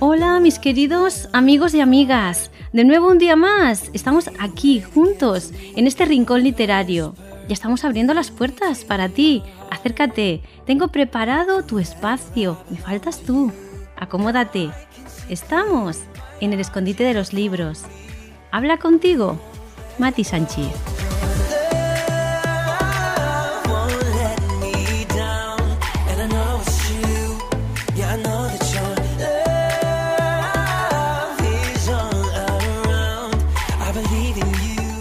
Hola 0.00 0.38
mis 0.38 0.60
queridos 0.60 1.28
amigos 1.32 1.74
y 1.74 1.80
amigas, 1.80 2.52
de 2.72 2.84
nuevo 2.84 3.08
un 3.08 3.18
día 3.18 3.34
más, 3.34 3.90
estamos 3.92 4.30
aquí 4.38 4.80
juntos 4.80 5.50
en 5.74 5.88
este 5.88 6.04
rincón 6.04 6.44
literario. 6.44 7.16
Ya 7.48 7.54
estamos 7.54 7.84
abriendo 7.84 8.14
las 8.14 8.30
puertas 8.30 8.84
para 8.84 9.08
ti, 9.08 9.42
acércate, 9.72 10.40
tengo 10.66 10.86
preparado 10.86 11.64
tu 11.64 11.80
espacio, 11.80 12.62
me 12.70 12.76
faltas 12.76 13.22
tú, 13.22 13.50
acomódate. 13.96 14.70
Estamos 15.28 15.98
en 16.40 16.52
el 16.52 16.60
escondite 16.60 17.02
de 17.02 17.14
los 17.14 17.32
libros. 17.32 17.82
Habla 18.52 18.76
contigo, 18.76 19.36
Mati 19.98 20.22
Sánchez. 20.22 20.68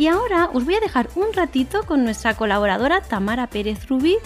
Y 0.04 0.06
ahora 0.06 0.50
os 0.52 0.66
voy 0.66 0.74
a 0.74 0.80
dejar 0.80 1.08
un 1.14 1.32
ratito 1.32 1.84
con 1.84 2.04
nuestra 2.04 2.34
colaboradora 2.34 3.00
Tamara 3.00 3.48
Pérez 3.48 3.88
Rubí 3.88 4.16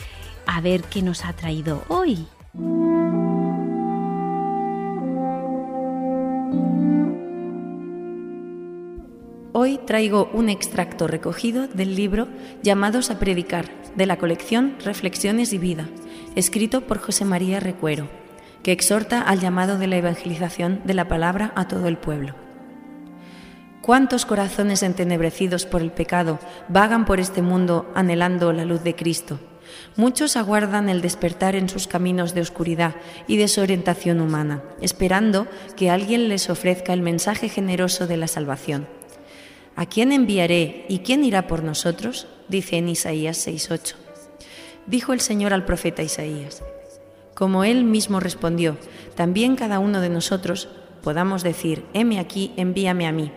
a 0.45 0.61
ver 0.61 0.83
qué 0.83 1.03
nos 1.03 1.25
ha 1.25 1.33
traído 1.35 1.85
hoy. 1.87 2.27
Hoy 9.53 9.79
traigo 9.87 10.31
un 10.33 10.49
extracto 10.49 11.07
recogido 11.07 11.69
del 11.69 11.95
libro 11.95 12.27
Llamados 12.63 13.11
a 13.11 13.21
Predicar, 13.21 13.67
de 13.95 14.07
la 14.07 14.17
colección 14.17 14.77
Reflexiones 14.85 15.53
y 15.53 15.59
Vida, 15.59 15.89
escrito 16.37 16.83
por 16.83 16.99
José 16.99 17.25
María 17.25 17.61
Recuero, 17.61 18.09
que 18.63 18.73
exhorta 18.73 19.21
al 19.21 19.41
llamado 19.41 19.79
de 19.79 19.87
la 19.87 19.97
evangelización 19.97 20.81
de 20.85 20.95
la 20.95 21.09
palabra 21.09 21.53
a 21.57 21.69
todo 21.69 21.89
el 21.89 21.97
pueblo. 21.97 22.35
¿Cuántos 23.83 24.27
corazones 24.27 24.83
entenebrecidos 24.83 25.65
por 25.65 25.81
el 25.81 25.91
pecado 25.91 26.39
vagan 26.69 27.05
por 27.07 27.21
este 27.21 27.41
mundo 27.41 27.91
anhelando 27.95 28.53
la 28.53 28.65
luz 28.65 28.83
de 28.83 28.95
Cristo? 28.95 29.41
Muchos 29.97 30.37
aguardan 30.37 30.89
el 30.89 31.01
despertar 31.01 31.55
en 31.55 31.69
sus 31.69 31.87
caminos 31.87 32.35
de 32.35 32.41
oscuridad 32.41 32.95
y 33.27 33.37
desorientación 33.37 34.21
humana, 34.21 34.63
esperando 34.81 35.47
que 35.77 35.91
alguien 35.91 36.29
les 36.29 36.51
ofrezca 36.51 36.93
el 36.93 37.03
mensaje 37.03 37.49
generoso 37.49 38.07
de 38.07 38.17
la 38.17 38.29
salvación. 38.29 38.87
¿A 39.77 39.87
quién 39.87 40.13
enviaré 40.13 40.87
y 40.89 40.99
quién 40.99 41.25
irá 41.25 41.47
por 41.47 41.63
nosotros? 41.63 42.27
dice 42.49 42.77
en 42.77 42.89
Isaías 42.89 43.47
6:8. 43.47 44.08
Dijo 44.89 45.13
el 45.13 45.21
Señor 45.21 45.53
al 45.53 45.67
profeta 45.67 46.03
Isaías. 46.03 46.65
Como 47.35 47.63
él 47.65 47.85
mismo 47.85 48.21
respondió, 48.21 48.79
también 49.17 49.55
cada 49.55 49.81
uno 49.81 50.01
de 50.01 50.09
nosotros 50.09 50.71
podamos 51.03 51.43
decir, 51.43 51.85
heme 51.93 52.19
aquí, 52.19 52.55
envíame 52.57 53.07
a 53.07 53.13
mí. 53.13 53.31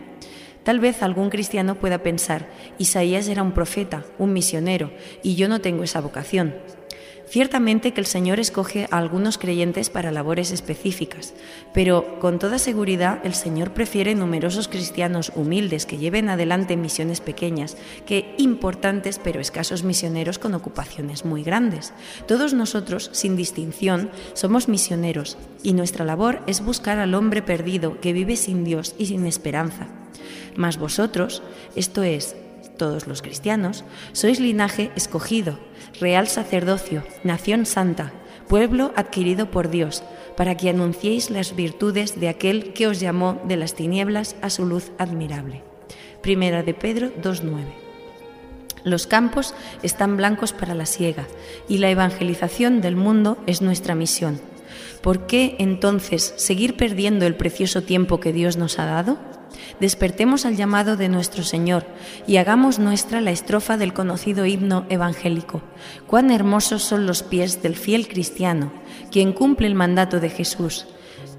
Tal 0.64 0.80
vez 0.80 1.02
algún 1.02 1.28
cristiano 1.28 1.74
pueda 1.74 2.02
pensar, 2.02 2.48
Isaías 2.78 3.28
era 3.28 3.42
un 3.42 3.52
profeta, 3.52 4.02
un 4.18 4.32
misionero, 4.32 4.92
y 5.22 5.34
yo 5.34 5.46
no 5.46 5.60
tengo 5.60 5.84
esa 5.84 6.00
vocación. 6.00 6.54
Ciertamente 7.32 7.94
que 7.94 8.00
el 8.02 8.06
Señor 8.06 8.40
escoge 8.40 8.86
a 8.90 8.98
algunos 8.98 9.38
creyentes 9.38 9.88
para 9.88 10.10
labores 10.12 10.50
específicas, 10.50 11.32
pero 11.72 12.20
con 12.20 12.38
toda 12.38 12.58
seguridad 12.58 13.24
el 13.24 13.32
Señor 13.32 13.72
prefiere 13.72 14.14
numerosos 14.14 14.68
cristianos 14.68 15.32
humildes 15.34 15.86
que 15.86 15.96
lleven 15.96 16.28
adelante 16.28 16.76
misiones 16.76 17.22
pequeñas 17.22 17.78
que 18.04 18.34
importantes 18.36 19.18
pero 19.18 19.40
escasos 19.40 19.82
misioneros 19.82 20.38
con 20.38 20.52
ocupaciones 20.52 21.24
muy 21.24 21.42
grandes. 21.42 21.94
Todos 22.28 22.52
nosotros, 22.52 23.08
sin 23.14 23.34
distinción, 23.34 24.10
somos 24.34 24.68
misioneros 24.68 25.38
y 25.62 25.72
nuestra 25.72 26.04
labor 26.04 26.42
es 26.46 26.62
buscar 26.62 26.98
al 26.98 27.14
hombre 27.14 27.40
perdido 27.40 27.98
que 28.02 28.12
vive 28.12 28.36
sin 28.36 28.62
Dios 28.62 28.94
y 28.98 29.06
sin 29.06 29.24
esperanza. 29.24 29.86
Mas 30.54 30.76
vosotros, 30.76 31.42
esto 31.76 32.02
es, 32.02 32.36
todos 32.76 33.06
los 33.06 33.22
cristianos, 33.22 33.84
sois 34.12 34.38
linaje 34.38 34.90
escogido, 34.96 35.58
real 36.00 36.28
sacerdocio, 36.28 37.02
nación 37.24 37.66
santa, 37.66 38.12
pueblo 38.48 38.92
adquirido 38.96 39.50
por 39.50 39.70
Dios, 39.70 40.02
para 40.36 40.56
que 40.56 40.70
anunciéis 40.70 41.30
las 41.30 41.54
virtudes 41.54 42.18
de 42.18 42.28
aquel 42.28 42.72
que 42.72 42.86
os 42.86 43.00
llamó 43.00 43.40
de 43.44 43.56
las 43.56 43.74
tinieblas 43.74 44.36
a 44.42 44.50
su 44.50 44.66
luz 44.66 44.92
admirable. 44.98 45.62
Primera 46.22 46.62
de 46.62 46.74
Pedro 46.74 47.12
2.9. 47.22 47.64
Los 48.84 49.06
campos 49.06 49.54
están 49.82 50.16
blancos 50.16 50.52
para 50.52 50.74
la 50.74 50.86
siega 50.86 51.26
y 51.68 51.78
la 51.78 51.90
evangelización 51.90 52.80
del 52.80 52.96
mundo 52.96 53.38
es 53.46 53.62
nuestra 53.62 53.94
misión. 53.94 54.40
¿Por 55.02 55.26
qué 55.26 55.56
entonces 55.58 56.34
seguir 56.36 56.76
perdiendo 56.76 57.26
el 57.26 57.36
precioso 57.36 57.82
tiempo 57.82 58.20
que 58.20 58.32
Dios 58.32 58.56
nos 58.56 58.78
ha 58.78 58.86
dado? 58.86 59.18
Despertemos 59.80 60.46
al 60.46 60.56
llamado 60.56 60.96
de 60.96 61.08
nuestro 61.08 61.42
Señor 61.42 61.84
y 62.26 62.36
hagamos 62.36 62.78
nuestra 62.78 63.20
la 63.20 63.30
estrofa 63.30 63.76
del 63.76 63.92
conocido 63.92 64.46
himno 64.46 64.86
evangélico. 64.88 65.62
Cuán 66.06 66.30
hermosos 66.30 66.82
son 66.82 67.06
los 67.06 67.22
pies 67.22 67.62
del 67.62 67.76
fiel 67.76 68.08
cristiano, 68.08 68.72
quien 69.10 69.32
cumple 69.32 69.66
el 69.66 69.74
mandato 69.74 70.20
de 70.20 70.30
Jesús. 70.30 70.86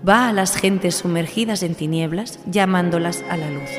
Va 0.08 0.28
a 0.30 0.34
las 0.34 0.56
gentes 0.56 0.96
sumergidas 0.96 1.64
en 1.64 1.76
tinieblas, 1.76 2.40
llamándolas 2.46 3.24
a 3.30 3.38
la 3.38 3.50
luz. 3.50 3.70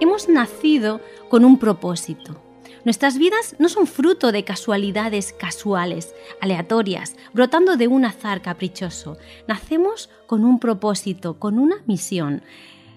Hemos 0.00 0.28
nacido 0.28 1.00
con 1.28 1.44
un 1.44 1.58
propósito 1.58 2.47
Nuestras 2.84 3.18
vidas 3.18 3.56
no 3.58 3.68
son 3.68 3.86
fruto 3.86 4.32
de 4.32 4.44
casualidades 4.44 5.32
casuales, 5.32 6.14
aleatorias, 6.40 7.16
brotando 7.32 7.76
de 7.76 7.88
un 7.88 8.04
azar 8.04 8.40
caprichoso. 8.42 9.16
Nacemos 9.46 10.10
con 10.26 10.44
un 10.44 10.58
propósito, 10.58 11.38
con 11.38 11.58
una 11.58 11.82
misión. 11.86 12.42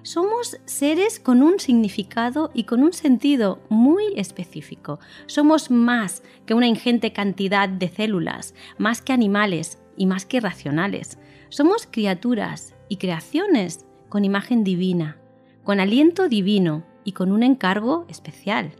Somos 0.03 0.57
seres 0.65 1.19
con 1.19 1.43
un 1.43 1.59
significado 1.59 2.49
y 2.53 2.63
con 2.63 2.81
un 2.81 2.93
sentido 2.93 3.59
muy 3.69 4.13
específico. 4.15 4.99
Somos 5.27 5.69
más 5.69 6.23
que 6.45 6.53
una 6.53 6.67
ingente 6.67 7.13
cantidad 7.13 7.69
de 7.69 7.87
células, 7.87 8.55
más 8.77 9.01
que 9.01 9.13
animales 9.13 9.77
y 9.97 10.07
más 10.07 10.25
que 10.25 10.39
racionales. 10.39 11.19
Somos 11.49 11.87
criaturas 11.89 12.75
y 12.89 12.97
creaciones 12.97 13.85
con 14.09 14.25
imagen 14.25 14.63
divina, 14.63 15.17
con 15.63 15.79
aliento 15.79 16.29
divino 16.29 16.83
y 17.03 17.11
con 17.11 17.31
un 17.31 17.43
encargo 17.43 18.05
especial. 18.09 18.73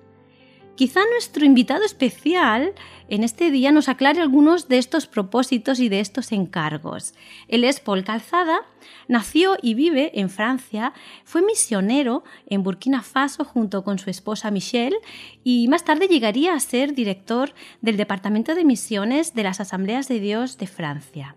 Quizá 0.75 1.01
nuestro 1.11 1.45
invitado 1.45 1.83
especial 1.83 2.73
en 3.09 3.23
este 3.23 3.51
día 3.51 3.71
nos 3.71 3.89
aclare 3.89 4.21
algunos 4.21 4.69
de 4.69 4.77
estos 4.77 5.05
propósitos 5.05 5.79
y 5.79 5.89
de 5.89 5.99
estos 5.99 6.31
encargos. 6.31 7.13
Él 7.49 7.65
es 7.65 7.81
Paul 7.81 8.05
Calzada, 8.05 8.61
nació 9.09 9.57
y 9.61 9.73
vive 9.73 10.11
en 10.19 10.29
Francia, 10.29 10.93
fue 11.25 11.41
misionero 11.41 12.23
en 12.47 12.63
Burkina 12.63 13.03
Faso 13.03 13.43
junto 13.43 13.83
con 13.83 13.99
su 13.99 14.09
esposa 14.09 14.49
Michelle 14.49 14.95
y 15.43 15.67
más 15.67 15.83
tarde 15.83 16.07
llegaría 16.07 16.53
a 16.53 16.59
ser 16.59 16.93
director 16.93 17.53
del 17.81 17.97
Departamento 17.97 18.55
de 18.55 18.63
Misiones 18.63 19.35
de 19.35 19.43
las 19.43 19.59
Asambleas 19.59 20.07
de 20.07 20.21
Dios 20.21 20.57
de 20.57 20.67
Francia. 20.67 21.35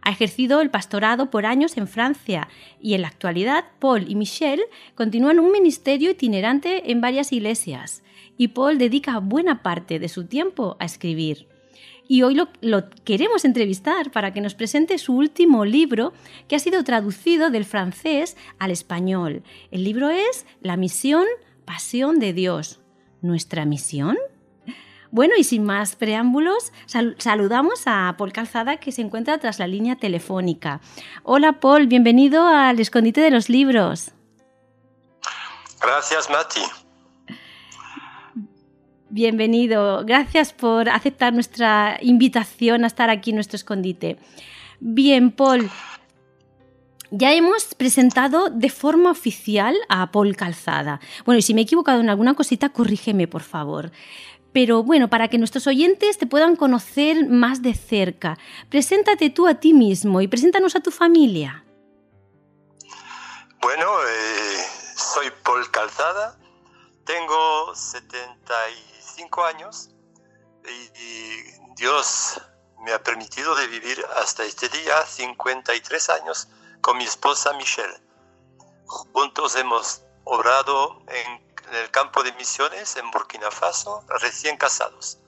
Ha 0.00 0.10
ejercido 0.10 0.62
el 0.62 0.70
pastorado 0.70 1.30
por 1.30 1.46
años 1.46 1.76
en 1.76 1.86
Francia 1.86 2.48
y 2.80 2.94
en 2.94 3.02
la 3.02 3.08
actualidad 3.08 3.66
Paul 3.78 4.10
y 4.10 4.16
Michelle 4.16 4.64
continúan 4.96 5.38
un 5.38 5.52
ministerio 5.52 6.10
itinerante 6.10 6.90
en 6.90 7.00
varias 7.00 7.32
iglesias 7.32 8.02
y 8.36 8.48
Paul 8.48 8.78
dedica 8.78 9.18
buena 9.18 9.62
parte 9.62 9.98
de 9.98 10.08
su 10.08 10.26
tiempo 10.26 10.76
a 10.80 10.84
escribir. 10.84 11.48
Y 12.08 12.22
hoy 12.22 12.34
lo, 12.34 12.90
queremos 13.04 13.44
entrevistar 13.44 14.10
para 14.10 14.32
que 14.32 14.40
nos 14.40 14.54
presente 14.54 14.98
su 14.98 15.14
último 15.14 15.64
libro 15.64 16.12
que 16.48 16.56
ha 16.56 16.58
sido 16.58 16.84
traducido 16.84 17.50
del 17.50 17.64
francés 17.64 18.36
al 18.58 18.70
español. 18.70 19.42
El 19.70 19.84
libro 19.84 20.10
es 20.10 20.44
La 20.60 20.76
misión, 20.76 21.24
pasión 21.64 22.18
de 22.18 22.32
Dios. 22.32 22.80
¿Nuestra 23.22 23.64
misión? 23.64 24.18
Bueno, 25.12 25.34
y 25.38 25.44
sin 25.44 25.64
más 25.64 25.94
preámbulos, 25.94 26.72
sal 26.86 27.16
saludamos 27.18 27.82
a 27.86 28.14
Paul 28.18 28.32
Calzada 28.32 28.78
que 28.78 28.92
se 28.92 29.02
encuentra 29.02 29.38
tras 29.38 29.58
la 29.58 29.66
línea 29.66 29.96
telefónica. 29.96 30.80
Hola 31.22 31.60
Paul, 31.60 31.86
bienvenido 31.86 32.46
al 32.46 32.80
escondite 32.80 33.20
de 33.20 33.30
los 33.30 33.48
libros. 33.48 34.12
Gracias, 35.80 36.30
Mati. 36.30 36.62
Bienvenido, 39.14 40.06
gracias 40.06 40.54
por 40.54 40.88
aceptar 40.88 41.34
nuestra 41.34 41.98
invitación 42.00 42.82
a 42.82 42.86
estar 42.86 43.10
aquí 43.10 43.28
en 43.28 43.36
nuestro 43.36 43.56
escondite. 43.56 44.16
Bien, 44.80 45.30
Paul, 45.30 45.70
ya 47.10 47.34
hemos 47.34 47.74
presentado 47.74 48.48
de 48.48 48.70
forma 48.70 49.10
oficial 49.10 49.76
a 49.90 50.10
Paul 50.10 50.34
Calzada. 50.34 50.98
Bueno, 51.26 51.40
y 51.40 51.42
si 51.42 51.52
me 51.52 51.60
he 51.60 51.64
equivocado 51.64 52.00
en 52.00 52.08
alguna 52.08 52.32
cosita, 52.32 52.70
corrígeme, 52.70 53.28
por 53.28 53.42
favor. 53.42 53.92
Pero 54.54 54.82
bueno, 54.82 55.10
para 55.10 55.28
que 55.28 55.36
nuestros 55.36 55.66
oyentes 55.66 56.16
te 56.16 56.26
puedan 56.26 56.56
conocer 56.56 57.28
más 57.28 57.60
de 57.60 57.74
cerca, 57.74 58.38
preséntate 58.70 59.28
tú 59.28 59.46
a 59.46 59.56
ti 59.56 59.74
mismo 59.74 60.22
y 60.22 60.28
preséntanos 60.28 60.74
a 60.74 60.80
tu 60.80 60.90
familia. 60.90 61.66
Bueno, 63.60 63.86
eh, 64.08 64.56
soy 64.96 65.26
Paul 65.44 65.70
Calzada, 65.70 66.38
tengo 67.04 67.74
75 69.14 69.44
años 69.44 69.90
y, 70.64 71.00
y, 71.00 71.62
Dios 71.76 72.40
me 72.80 72.92
ha 72.92 73.02
permitido 73.02 73.54
de 73.54 73.66
vivir 73.66 74.04
hasta 74.16 74.44
este 74.44 74.68
día 74.68 75.04
53 75.06 76.10
años 76.10 76.48
con 76.80 76.98
mi 76.98 77.04
esposa 77.04 77.52
Michelle. 77.54 78.00
Juntos 78.86 79.56
hemos 79.56 80.02
obrado 80.24 81.02
en 81.08 81.52
en 81.72 81.76
el 81.76 81.90
campo 81.90 82.22
de 82.22 82.32
misiones 82.34 82.96
en 82.96 83.10
Burkina 83.10 83.50
Faso, 83.50 84.04
recién 84.20 84.56
casados. 84.56 85.18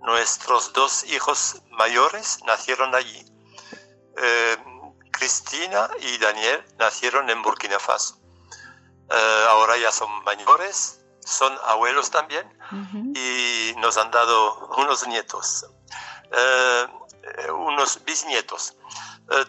Nuestros 0.00 0.72
dos 0.72 1.04
hijos 1.04 1.62
mayores 1.70 2.38
nacieron 2.46 2.94
allí. 2.94 3.24
Eh, 4.16 4.56
Cristina 5.10 5.90
y 6.00 6.18
Daniel 6.18 6.64
nacieron 6.78 7.28
en 7.30 7.42
Burkina 7.42 7.78
Faso. 7.78 8.18
Eh, 9.10 9.44
ahora 9.48 9.76
ya 9.76 9.92
son 9.92 10.24
mayores, 10.24 11.00
son 11.26 11.52
abuelos 11.64 12.10
también 12.10 12.46
y 13.14 13.74
nos 13.78 13.96
han 13.96 14.10
dado 14.10 14.68
unos 14.78 15.06
nietos, 15.08 15.66
eh, 16.32 16.86
unos 17.50 18.04
bisnietos. 18.04 18.74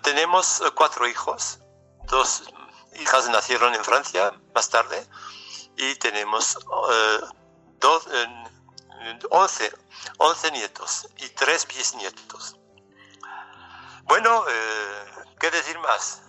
tenemos 0.01 0.63
cuatro 0.75 1.07
hijos, 1.07 1.59
dos 2.05 2.43
hijas 2.99 3.29
nacieron 3.29 3.75
en 3.75 3.83
Francia 3.83 4.33
más 4.55 4.69
tarde 4.69 5.07
y 5.77 5.95
tenemos 5.95 6.55
uh, 6.55 7.27
dos, 7.79 8.07
eh, 8.11 9.19
11, 9.29 9.73
11, 10.17 10.51
nietos 10.51 11.07
y 11.17 11.29
tres 11.29 11.67
bisnietos. 11.67 12.57
Bueno, 14.03 14.45
eh, 14.49 15.05
¿qué 15.39 15.51
decir 15.51 15.77
más? 15.79 16.23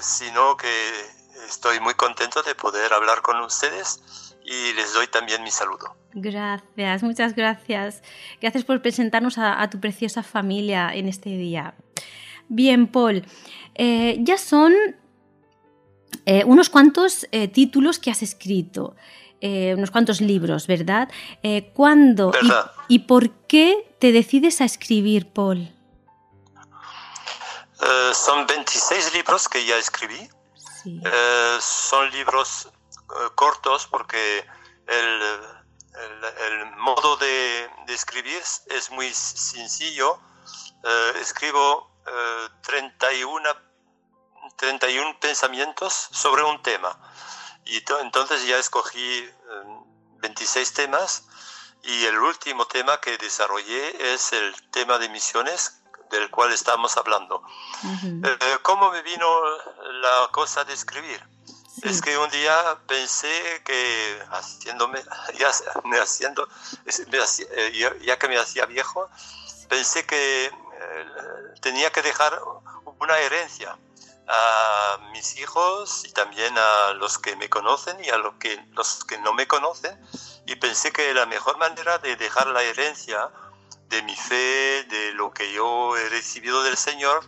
Sino 0.00 0.56
que 0.56 1.10
estoy 1.46 1.80
muy 1.80 1.94
contento 1.94 2.42
de 2.42 2.54
poder 2.54 2.92
hablar 2.94 3.20
con 3.22 3.40
ustedes 3.40 4.27
y 4.48 4.72
les 4.74 4.94
doy 4.94 5.06
también 5.08 5.42
mi 5.42 5.50
saludo. 5.50 5.94
Gracias, 6.14 7.02
muchas 7.02 7.34
gracias. 7.34 8.02
Gracias 8.40 8.64
por 8.64 8.80
presentarnos 8.80 9.36
a, 9.36 9.60
a 9.60 9.68
tu 9.68 9.78
preciosa 9.78 10.22
familia 10.22 10.90
en 10.94 11.06
este 11.06 11.30
día. 11.30 11.74
Bien, 12.48 12.86
Paul, 12.86 13.24
eh, 13.74 14.16
ya 14.20 14.38
son 14.38 14.74
eh, 16.24 16.44
unos 16.44 16.70
cuantos 16.70 17.26
eh, 17.30 17.48
títulos 17.48 17.98
que 17.98 18.10
has 18.10 18.22
escrito, 18.22 18.96
unos 19.40 19.92
cuantos 19.92 20.20
libros, 20.20 20.66
¿verdad? 20.66 21.08
¿Cuándo 21.72 22.32
¿Verdad? 22.32 22.72
Y, 22.88 22.96
y, 22.96 22.98
por 23.00 23.30
qué 23.46 23.94
te 24.00 24.10
decides 24.10 24.60
a 24.60 24.64
escribir, 24.64 25.28
Paul? 25.28 25.72
Son 28.12 28.44
26 28.48 29.14
libros 29.14 29.48
que 29.48 29.64
ya 29.64 29.78
escribí. 29.78 30.28
Sí. 30.82 31.00
Son 31.60 32.10
libros 32.10 32.68
cortos 33.34 33.86
porque 33.86 34.46
el, 34.86 35.22
el, 35.94 36.24
el 36.52 36.76
modo 36.76 37.16
de, 37.16 37.70
de, 37.86 37.94
escribir 37.94 38.42
es 38.66 38.90
muy 38.90 39.12
sencillo. 39.12 40.20
escribo 41.20 41.90
31 42.62 43.68
31 44.56 45.20
pensamientos 45.20 46.08
sobre 46.10 46.42
un 46.42 46.60
tema. 46.62 46.98
Y 47.64 47.82
entonces 48.00 48.46
ya 48.46 48.58
escogí 48.58 49.28
26 50.20 50.72
temas 50.74 51.24
y 51.82 52.04
el 52.06 52.18
último 52.18 52.66
tema 52.66 53.00
que 53.00 53.16
desarrollé 53.18 54.14
es 54.14 54.32
el 54.32 54.70
tema 54.70 54.98
de 54.98 55.08
misiones 55.08 55.80
del 56.10 56.30
cual 56.30 56.52
estamos 56.52 56.96
hablando. 56.96 57.42
Uh 57.82 57.86
-huh. 57.86 58.38
eh, 58.40 58.58
¿Cómo 58.62 58.90
me 58.90 59.02
vino 59.02 59.28
la 60.00 60.28
cosa 60.32 60.64
de 60.64 60.72
escribir? 60.72 61.22
Sí. 61.82 61.88
Es 61.88 62.00
que 62.00 62.16
un 62.18 62.30
día 62.30 62.78
pensé 62.86 63.62
que 63.64 64.22
haciéndome, 64.30 65.02
ya, 65.38 65.50
me 65.84 65.98
haciendo, 65.98 66.48
eh, 66.86 67.98
ya 68.00 68.18
que 68.18 68.28
me 68.28 68.38
hacía 68.38 68.66
viejo, 68.66 69.08
pensé 69.68 70.04
que 70.06 70.46
eh, 70.46 70.52
tenía 71.60 71.90
que 71.90 72.02
dejar 72.02 72.40
una 73.00 73.18
herencia 73.18 73.76
a 74.28 74.98
mis 75.12 75.38
hijos 75.38 76.04
y 76.04 76.12
también 76.12 76.56
a 76.58 76.92
los 76.94 77.18
que 77.18 77.34
me 77.36 77.48
conocen 77.48 77.96
y 78.04 78.10
a 78.10 78.18
los 78.18 78.34
que, 78.34 78.62
los 78.72 79.04
que 79.04 79.18
no 79.18 79.32
me 79.32 79.46
conocen 79.46 79.98
y 80.46 80.56
pensé 80.56 80.92
que 80.92 81.14
la 81.14 81.26
mejor 81.26 81.56
manera 81.58 81.98
de 81.98 82.16
dejar 82.16 82.46
la 82.48 82.62
herencia 82.62 83.30
de 83.88 84.02
mi 84.02 84.16
fe, 84.16 84.84
de 84.84 85.12
lo 85.14 85.30
que 85.30 85.50
yo 85.52 85.96
he 85.96 86.08
recibido 86.10 86.62
del 86.62 86.76
Señor, 86.76 87.26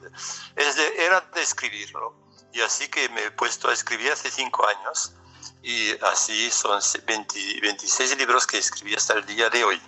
es 0.56 0.76
de, 0.76 1.04
era 1.06 1.20
de 1.20 1.42
escribirlo. 1.42 2.14
Y 2.52 2.60
así 2.60 2.88
que 2.88 3.08
me 3.10 3.24
he 3.24 3.30
puesto 3.30 3.68
a 3.68 3.72
escribir 3.72 4.10
hace 4.12 4.30
cinco 4.30 4.66
años 4.66 5.14
y 5.62 5.90
así 6.12 6.50
son 6.50 6.80
20, 7.06 7.60
26 7.60 8.18
libros 8.18 8.46
que 8.46 8.58
escribí 8.58 8.94
hasta 8.94 9.14
el 9.14 9.26
día 9.26 9.50
de 9.50 9.64
hoy. 9.64 9.80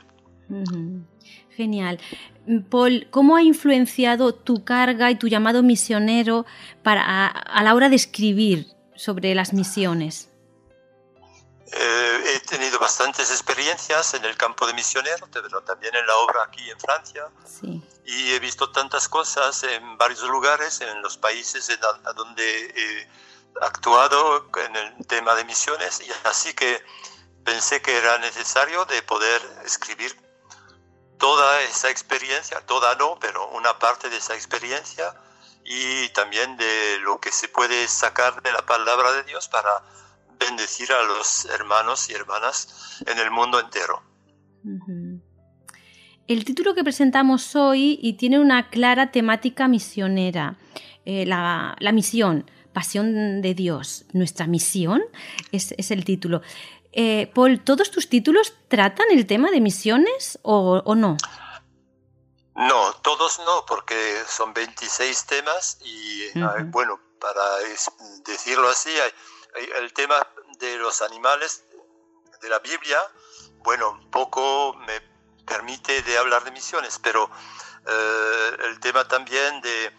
Genial. 1.57 1.99
Paul, 2.71 3.07
¿cómo 3.11 3.37
ha 3.37 3.43
influenciado 3.43 4.35
tu 4.35 4.65
carga 4.65 5.11
y 5.11 5.17
tu 5.17 5.29
llamado 5.29 5.63
misionero 5.63 6.45
para, 6.83 7.27
a 7.27 7.63
la 7.63 7.75
hora 7.75 7.89
de 7.89 7.97
escribir 7.97 8.67
sobre 8.95 9.35
las 9.35 9.53
misiones? 9.53 10.32
Eh, 11.75 12.35
he 12.35 12.41
tenido 12.41 12.79
bastantes 12.79 13.31
experiencias 13.31 14.13
en 14.15 14.25
el 14.27 14.37
campo 14.37 14.67
de 14.67 14.75
misionero, 14.75 15.27
pero 15.33 15.63
también 15.63 15.95
en 15.97 16.07
la 16.07 16.17
obra 16.17 16.43
aquí 16.45 16.71
en 16.71 16.79
Francia. 16.79 17.29
Sí. 17.47 17.83
Y 18.05 18.33
he 18.33 18.39
visto 18.41 18.71
tantas 18.71 19.09
cosas 19.09 19.63
en 19.63 19.97
varios 19.97 20.23
lugares, 20.23 20.83
en 20.83 21.01
los 21.01 21.17
países 21.17 21.69
en 21.71 21.81
a, 21.85 22.13
donde 22.13 22.67
he 22.67 23.09
actuado 23.63 24.51
en 24.67 24.77
el 24.77 25.07
tema 25.07 25.35
de 25.35 25.45
misiones. 25.45 26.01
Y 26.01 26.11
así 26.25 26.53
que 26.53 26.85
pensé 27.45 27.81
que 27.81 27.97
era 27.97 28.19
necesario 28.19 28.85
de 28.85 29.03
poder 29.03 29.41
escribir 29.65 30.15
toda 31.19 31.63
esa 31.63 31.89
experiencia, 31.89 32.61
toda 32.67 32.95
no, 32.97 33.19
pero 33.19 33.49
una 33.51 33.79
parte 33.79 34.11
de 34.11 34.19
esa 34.19 34.35
experiencia 34.35 35.15
y 35.65 36.09
también 36.11 36.57
de 36.57 36.99
lo 37.01 37.21
que 37.21 37.33
se 37.33 37.49
puede 37.49 37.87
sacar 37.89 38.43
de 38.43 38.53
la 38.53 38.67
palabra 38.67 39.13
de 39.13 39.23
Dios 39.23 39.49
para 39.49 39.83
bendecir 40.45 40.93
a 40.93 41.03
los 41.05 41.47
hermanos 41.47 42.09
y 42.11 42.15
hermanas 42.15 43.03
en 43.07 43.19
el 43.19 43.31
mundo 43.31 43.61
entero. 43.61 44.03
Uh 44.65 44.79
-huh. 44.87 45.21
El 46.29 46.45
título 46.45 46.75
que 46.75 46.85
presentamos 46.85 47.57
hoy 47.57 47.99
y 48.01 48.15
tiene 48.15 48.39
una 48.39 48.71
clara 48.71 49.11
temática 49.11 49.67
misionera, 49.69 50.57
eh, 51.05 51.27
la, 51.27 51.77
la, 51.81 51.93
misión, 51.93 52.49
pasión 52.73 53.43
de 53.43 53.55
Dios, 53.55 54.05
nuestra 54.13 54.47
misión 54.47 55.03
es, 55.51 55.75
es 55.77 55.91
el 55.91 56.05
título. 56.05 56.41
Eh, 56.93 57.31
Paul, 57.35 57.61
¿todos 57.65 57.91
tus 57.91 58.09
títulos 58.09 58.55
tratan 58.69 59.07
el 59.11 59.27
tema 59.27 59.51
de 59.51 59.61
misiones 59.61 60.39
o, 60.43 60.83
o, 60.85 60.95
no? 60.95 61.17
No, 62.55 62.93
todos 63.03 63.41
no, 63.41 63.65
porque 63.67 63.97
son 64.29 64.53
26 64.53 65.27
temas 65.27 65.79
y, 65.85 66.39
uh 66.39 66.43
-huh. 66.43 66.71
bueno, 66.71 67.01
para 67.19 67.43
decirlo 68.27 68.69
así, 68.69 68.91
hay, 68.91 69.01
hay 69.01 69.11
el 69.55 69.93
tema 69.93 70.27
de 70.59 70.77
los 70.79 71.03
animales 71.03 71.65
de 72.41 72.49
la 72.49 72.59
Biblia, 72.61 73.01
bueno, 73.59 74.01
poco 74.11 74.75
me 74.87 75.01
permite 75.47 76.03
de 76.03 76.19
hablar 76.19 76.45
de 76.45 76.51
misiones, 76.51 76.99
pero 76.99 77.31
eh, 77.87 78.57
el 78.65 78.81
tema 78.81 79.07
también 79.07 79.61
de 79.61 79.93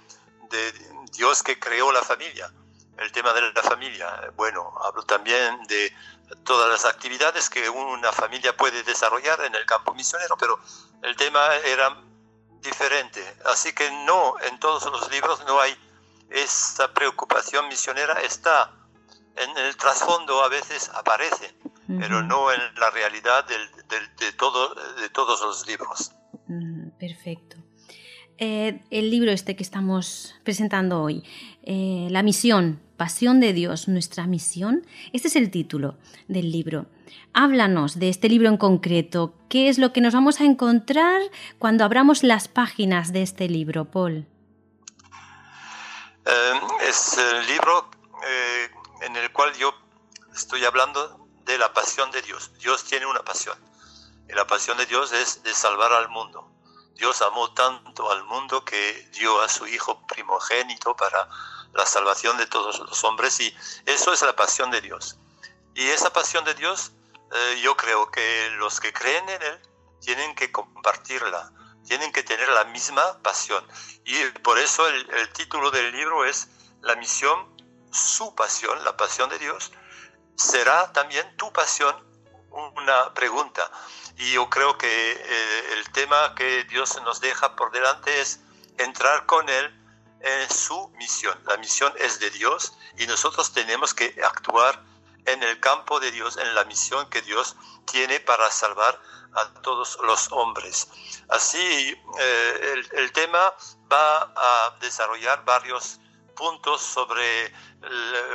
Dios 1.14 1.44
que 1.44 1.60
creó 1.60 1.92
la 1.92 2.02
familia, 2.02 2.52
el 2.98 3.12
tema 3.12 3.34
de 3.34 3.42
la 3.54 3.62
familia. 3.62 4.32
Bueno, 4.36 4.74
hablo 4.84 5.04
también 5.04 5.64
de 5.64 5.96
todas 6.44 6.70
las 6.70 6.86
actividades 6.86 7.50
que 7.50 7.70
una 7.70 8.12
familia 8.12 8.56
puede 8.56 8.84
desarrollar 8.84 9.42
en 9.42 9.56
el 9.56 9.66
campo 9.66 9.94
misionero, 9.94 10.36
pero 10.38 10.60
el 11.02 11.16
tema 11.16 11.56
era 11.58 12.02
diferente. 12.62 13.22
Así 13.46 13.74
que 13.74 13.90
no, 14.06 14.36
en 14.42 14.60
todos 14.60 14.86
los 14.86 15.12
libros 15.12 15.44
no 15.46 15.60
hay 15.60 15.78
esa 16.30 16.92
preocupación 16.94 17.68
misionera, 17.68 18.20
está 18.22 18.72
en 19.36 19.58
el 19.58 19.76
trasfondo, 19.78 20.44
a 20.44 20.50
veces 20.50 20.90
aparece, 20.94 21.54
pero 21.88 22.24
no 22.24 22.52
en 22.52 22.60
la 22.80 22.90
realidad 22.92 23.46
de, 23.48 24.32
todo, 24.34 24.74
de 24.74 25.10
todos 25.10 25.42
los 25.42 25.68
libros. 25.68 26.12
perfecto. 27.00 27.58
Eh, 28.38 28.84
el 28.90 29.12
libro 29.12 29.32
este 29.32 29.56
que 29.56 29.64
estamos 29.64 30.36
presentando 30.44 31.02
hoy, 31.02 31.24
eh, 31.64 32.08
La 32.10 32.24
misión, 32.24 32.82
Pasión 32.98 33.40
de 33.40 33.54
Dios, 33.54 33.88
nuestra 33.88 34.28
misión, 34.28 34.86
este 35.14 35.28
es 35.28 35.36
el 35.36 35.52
título 35.52 35.98
del 36.28 36.52
libro. 36.52 36.88
Háblanos 37.34 38.00
de 38.00 38.10
este 38.10 38.30
libro 38.30 38.50
en 38.50 38.58
concreto. 38.58 39.36
¿Qué 39.50 39.70
es 39.70 39.78
lo 39.78 39.94
que 39.94 40.02
nos 40.02 40.14
vamos 40.14 40.42
a 40.42 40.46
encontrar 40.46 41.22
cuando 41.60 41.84
abramos 41.84 42.24
las 42.24 42.48
páginas 42.48 43.14
de 43.14 43.24
este 43.24 43.50
libro, 43.50 43.86
Paul? 43.86 44.28
Eh, 46.26 46.62
es 46.88 47.18
el 47.18 47.48
libro 47.48 47.90
en 49.04 49.16
el 49.18 49.32
cual 49.32 49.54
yo 49.56 49.74
estoy 50.34 50.64
hablando 50.66 51.28
de 51.44 51.58
la 51.58 51.74
pasión 51.74 52.10
de 52.12 52.22
Dios. 52.22 52.52
Dios 52.60 52.86
tiene 52.86 53.06
una 53.06 53.24
pasión. 53.24 53.58
Y 54.30 54.34
la 54.34 54.48
pasión 54.48 54.78
de 54.78 54.86
Dios 54.86 55.12
es 55.12 55.44
de 55.44 55.54
salvar 55.54 55.92
al 55.92 56.10
mundo. 56.10 56.50
Dios 56.96 57.22
amó 57.22 57.54
tanto 57.54 58.10
al 58.10 58.24
mundo 58.24 58.64
que 58.64 59.10
dio 59.14 59.42
a 59.42 59.50
su 59.50 59.68
Hijo 59.68 60.06
primogénito 60.08 60.96
para 60.96 61.28
la 61.74 61.86
salvación 61.86 62.38
de 62.38 62.46
todos 62.46 62.80
los 62.80 63.04
hombres 63.04 63.40
y 63.40 63.54
eso 63.86 64.14
es 64.14 64.22
la 64.22 64.36
pasión 64.36 64.72
de 64.72 64.80
Dios. 64.80 65.18
Y 65.76 65.88
esa 65.88 66.14
pasión 66.14 66.46
de 66.46 66.54
Dios, 66.54 66.92
eh, 67.32 67.60
yo 67.62 67.76
creo 67.76 68.10
que 68.10 68.52
los 68.58 68.80
que 68.80 68.94
creen 68.94 69.28
en 69.28 69.42
Él 69.42 69.60
tienen 70.00 70.36
que 70.36 70.52
compartirla, 70.52 71.52
tienen 71.86 72.14
que 72.14 72.24
tener 72.24 72.48
la 72.50 72.64
misma 72.66 73.20
pasión. 73.22 73.68
Y 74.06 74.24
por 74.40 74.60
eso 74.60 74.88
el, 74.88 75.10
el 75.16 75.30
título 75.34 75.72
del 75.72 75.92
libro 75.92 76.24
es 76.26 76.48
La 76.82 76.96
misión, 76.96 77.53
su 77.94 78.36
pasión, 78.36 78.84
la 78.84 78.98
pasión 78.98 79.30
de 79.30 79.40
Dios, 79.40 79.72
será 80.36 80.92
también 80.92 81.36
tu 81.38 81.52
pasión 81.54 81.96
una 82.50 83.14
pregunta. 83.14 83.70
Y 84.18 84.34
yo 84.34 84.50
creo 84.50 84.78
que 84.78 85.12
eh, 85.12 85.74
el 85.74 85.92
tema 85.92 86.36
que 86.36 86.64
Dios 86.66 87.02
nos 87.04 87.20
deja 87.20 87.56
por 87.56 87.72
delante 87.72 88.22
es 88.22 88.40
entrar 88.78 89.26
con 89.26 89.50
Él 89.50 89.80
en 90.22 90.50
su 90.50 90.90
misión. 90.98 91.38
La 91.46 91.58
misión 91.58 91.94
es 91.98 92.20
de 92.20 92.30
Dios 92.30 92.74
y 92.98 93.08
nosotros 93.08 93.52
tenemos 93.54 93.94
que 93.94 94.16
actuar 94.24 94.82
en 95.26 95.42
el 95.42 95.60
campo 95.60 96.00
de 96.00 96.12
Dios, 96.12 96.38
en 96.38 96.54
la 96.54 96.64
misión 96.66 97.10
que 97.10 97.22
Dios 97.22 97.56
tiene 97.86 98.20
para 98.20 98.50
salvar 98.52 99.00
a 99.34 99.54
todos 99.62 99.98
los 100.04 100.32
hombres. 100.32 100.88
Así, 101.30 101.98
eh, 102.20 102.74
el, 102.74 103.00
el, 103.00 103.12
tema 103.14 103.54
va 103.92 104.32
a 104.36 104.78
desarrollar 104.80 105.44
varios 105.44 106.00
puntos 106.36 106.82
sobre 106.82 107.54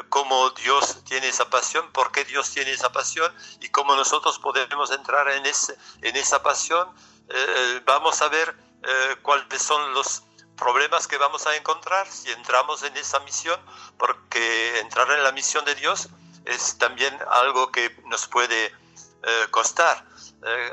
cómo 0.09 0.51
Dios 0.51 1.03
tiene 1.05 1.29
esa 1.29 1.49
pasión, 1.49 1.91
por 1.93 2.13
qué 2.13 2.25
Dios 2.25 2.51
tiene 2.51 2.73
esa 2.73 2.93
pasión 2.93 3.33
y 3.61 3.69
cómo 3.71 3.95
nosotros 3.97 4.39
podemos 4.39 4.91
entrar 4.91 5.29
en, 5.31 5.47
ese, 5.47 5.77
en 6.03 6.17
esa 6.17 6.43
pasión. 6.43 6.89
Eh, 7.29 7.83
vamos 7.85 8.21
a 8.23 8.29
ver 8.29 8.55
eh, 8.83 9.17
cuáles 9.23 9.63
son 9.63 9.93
los 9.95 10.23
problemas 10.57 11.07
que 11.07 11.19
vamos 11.19 11.47
a 11.47 11.57
encontrar 11.57 12.07
si 12.11 12.31
entramos 12.31 12.83
en 12.83 12.97
esa 12.97 13.21
misión, 13.21 13.61
porque 13.97 14.81
entrar 14.81 15.11
en 15.11 15.23
la 15.23 15.33
misión 15.33 15.65
de 15.65 15.75
Dios 15.75 16.09
es 16.45 16.79
también 16.79 17.17
algo 17.31 17.71
que 17.71 17.97
nos 18.07 18.27
puede 18.27 18.67
eh, 18.67 19.47
costar. 19.51 20.05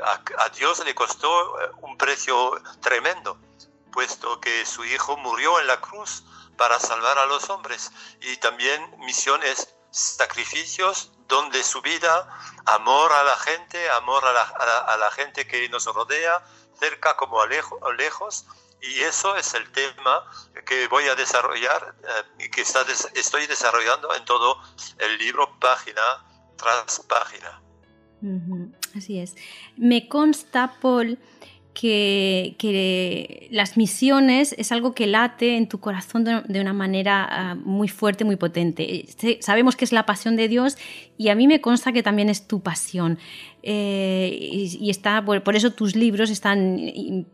a, 0.04 0.48
Dios 0.50 0.84
le 0.84 0.94
costó 0.94 1.56
un 1.82 1.96
precio 1.98 2.60
tremendo, 2.80 3.38
puesto 3.92 4.40
que 4.40 4.64
su 4.64 4.84
Hijo 4.84 5.16
murió 5.16 5.60
en 5.60 5.66
la 5.66 5.80
cruz 5.80 6.24
para 6.56 6.78
salvar 6.78 7.18
a 7.18 7.26
los 7.26 7.48
hombres. 7.50 7.92
Y 8.20 8.36
también 8.38 8.82
misiones, 9.00 9.74
sacrificios, 9.90 11.12
donde 11.28 11.62
su 11.62 11.80
vida, 11.82 12.28
amor 12.66 13.12
a 13.12 13.24
la 13.24 13.36
gente, 13.36 13.90
amor 13.90 14.24
a 14.24 14.96
la, 14.96 15.10
gente 15.10 15.46
que 15.46 15.68
nos 15.68 15.86
rodea, 15.86 16.44
cerca 16.78 17.16
como 17.16 17.40
a 17.40 17.46
lejos. 17.46 18.46
Y 18.82 19.00
eso 19.00 19.36
es 19.36 19.54
el 19.54 19.70
tema 19.72 20.24
que 20.66 20.86
voy 20.88 21.08
a 21.08 21.14
desarrollar 21.14 21.96
eh, 22.02 22.44
y 22.44 22.50
que 22.50 22.60
está 22.60 22.84
estoy 23.14 23.46
desarrollando 23.46 24.14
en 24.14 24.24
todo 24.24 24.60
el 24.98 25.18
libro, 25.18 25.58
página 25.58 26.02
tras 26.56 27.00
página. 27.00 27.62
Así 28.96 29.18
es. 29.18 29.34
Me 29.76 30.08
consta, 30.08 30.76
Paul, 30.80 31.18
que, 31.78 33.48
las 33.50 33.76
misiones 33.76 34.54
es 34.56 34.72
algo 34.72 34.94
que 34.94 35.06
late 35.06 35.56
en 35.56 35.68
tu 35.68 35.78
corazón 35.78 36.24
de, 36.24 36.60
una 36.60 36.72
manera 36.72 37.26
ah, 37.30 37.54
muy 37.54 37.88
fuerte, 37.88 38.24
muy 38.24 38.36
potente. 38.36 39.06
Sabemos 39.40 39.76
que 39.76 39.84
es 39.84 39.92
la 39.92 40.06
pasión 40.06 40.36
de 40.36 40.48
Dios 40.48 40.78
y 41.18 41.28
a 41.28 41.34
mí 41.34 41.46
me 41.46 41.60
consta 41.60 41.92
que 41.92 42.02
también 42.02 42.30
es 42.30 42.46
tu 42.48 42.60
pasión. 42.60 43.18
Eh, 43.62 44.38
y, 44.80 44.90
está, 44.90 45.24
por, 45.24 45.56
eso 45.56 45.72
tus 45.72 45.96
libros 45.96 46.30
están 46.30 47.26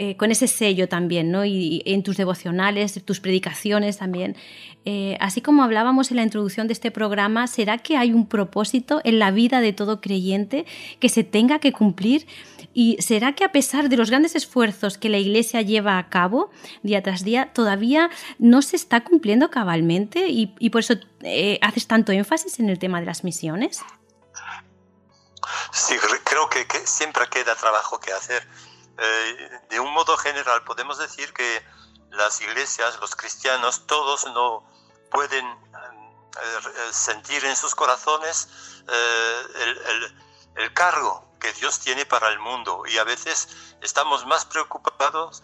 eh, 0.00 0.16
con 0.16 0.30
ese 0.30 0.46
sello 0.46 0.88
también, 0.88 1.32
¿no? 1.32 1.44
Y, 1.44 1.82
en 1.84 2.04
tus 2.04 2.16
devocionales, 2.16 3.04
tus 3.04 3.18
predicaciones 3.18 3.98
también. 3.98 4.36
Eh, 4.84 5.16
así 5.18 5.40
como 5.40 5.64
hablábamos 5.64 6.12
en 6.12 6.18
la 6.18 6.22
introducción 6.22 6.68
de 6.68 6.72
este 6.72 6.92
programa, 6.92 7.48
¿será 7.48 7.78
que 7.78 7.96
hay 7.96 8.12
un 8.12 8.28
propósito 8.28 9.00
en 9.02 9.18
la 9.18 9.32
vida 9.32 9.60
de 9.60 9.72
todo 9.72 10.00
creyente 10.00 10.66
que 11.00 11.08
se 11.08 11.24
tenga 11.24 11.58
que 11.58 11.72
cumplir? 11.72 12.28
¿Y 12.72 12.96
será 13.02 13.32
que 13.32 13.42
a 13.42 13.50
pesar 13.50 13.88
de 13.88 13.96
los 13.96 14.08
grandes 14.08 14.36
esfuerzos 14.36 14.98
que 14.98 15.08
la 15.08 15.18
Iglesia 15.18 15.62
lleva 15.62 15.98
a 15.98 16.08
cabo 16.08 16.52
día 16.84 17.02
tras 17.02 17.24
día, 17.24 17.50
todavía 17.52 18.08
no 18.38 18.62
se 18.62 18.76
está 18.76 19.02
cumpliendo 19.02 19.50
cabalmente 19.50 20.28
y, 20.28 20.70
por 20.70 20.82
eso 20.82 20.94
eh, 21.22 21.58
haces 21.60 21.88
tanto 21.88 22.12
énfasis 22.12 22.60
en 22.60 22.70
el 22.70 22.78
tema 22.78 23.00
de 23.00 23.06
las 23.06 23.24
misiones? 23.24 23.80
Sí, 25.72 25.96
creo 26.22 26.48
que 26.48 26.64
siempre 26.84 27.24
queda 27.32 27.56
trabajo 27.56 27.98
que 27.98 28.12
hacer 28.12 28.46
eh, 28.98 29.60
de 29.70 29.78
un 29.78 29.92
modo 29.92 30.16
general 30.16 30.64
podemos 30.64 30.98
decir 30.98 31.32
que 31.32 31.64
las 32.10 32.40
iglesias, 32.40 32.98
los 33.00 33.14
cristianos, 33.14 33.86
todos 33.86 34.24
no 34.32 34.68
pueden 35.10 35.46
eh, 35.46 36.92
sentir 36.92 37.44
en 37.44 37.54
sus 37.54 37.74
corazones 37.76 38.48
eh, 38.88 40.14
el, 40.56 40.74
cargo 40.74 41.24
que 41.40 41.52
Dios 41.52 41.78
tiene 41.78 42.06
para 42.06 42.28
el 42.28 42.40
mundo. 42.40 42.82
Y 42.86 42.98
a 42.98 43.04
veces 43.04 43.48
estamos 43.80 44.26
más 44.26 44.44
preocupados 44.44 45.42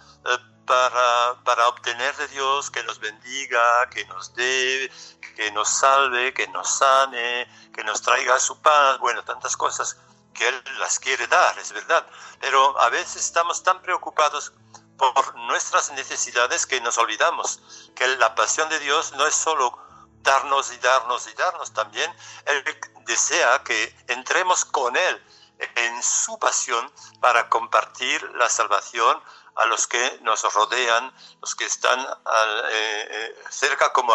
para, 0.67 1.37
para, 1.45 1.69
obtener 1.69 2.17
de 2.17 2.29
Dios 2.29 2.71
que 2.71 2.83
nos 2.83 2.99
bendiga, 2.99 3.89
que 3.91 4.05
nos 4.07 4.35
dé, 4.35 4.91
que 5.37 5.53
nos 5.53 5.69
salve, 5.69 6.35
que 6.35 6.49
nos 6.49 6.69
sane, 6.79 7.49
que 7.73 7.85
nos 7.85 8.03
traiga 8.03 8.41
su 8.41 8.61
paz, 8.61 8.99
bueno, 8.99 9.23
tantas 9.25 9.57
cosas 9.57 9.97
que 10.35 10.49
Él 10.49 10.65
las 10.79 10.99
quiere 10.99 11.27
dar, 11.27 11.59
es 11.59 11.73
verdad, 11.73 12.07
pero 12.41 12.79
a 12.81 12.91
veces 12.91 13.17
estamos 13.25 13.63
tan 13.63 13.81
preocupados 13.81 14.53
por 14.99 15.35
nuestras 15.37 15.91
necesidades 15.93 16.67
que 16.67 16.81
nos 16.81 16.99
olvidamos 16.99 17.61
que 17.95 18.07
la 18.17 18.35
pasión 18.35 18.69
de 18.69 18.79
Dios 18.81 19.13
no 19.13 19.27
es 19.27 19.35
solo 19.35 19.79
darnos 20.23 20.73
y 20.73 20.77
darnos 20.79 21.27
y 21.29 21.35
darnos, 21.35 21.73
también 21.73 22.13
Él 22.47 22.65
desea 23.07 23.63
que 23.63 23.95
entremos 24.09 24.65
con 24.65 24.97
Él 24.97 25.25
en 25.59 26.03
su 26.03 26.39
pasión 26.39 26.91
para 27.21 27.49
compartir 27.49 28.23
la 28.35 28.49
salvación 28.49 29.23
a 29.57 29.67
los 29.67 29.87
que 29.87 30.19
nos 30.23 30.43
rodean, 30.53 31.13
los 31.41 31.55
que 31.55 31.65
están 31.65 32.01
eh, 32.01 33.09
eh, 33.11 33.37
cerca 33.51 33.93
como 33.93 34.13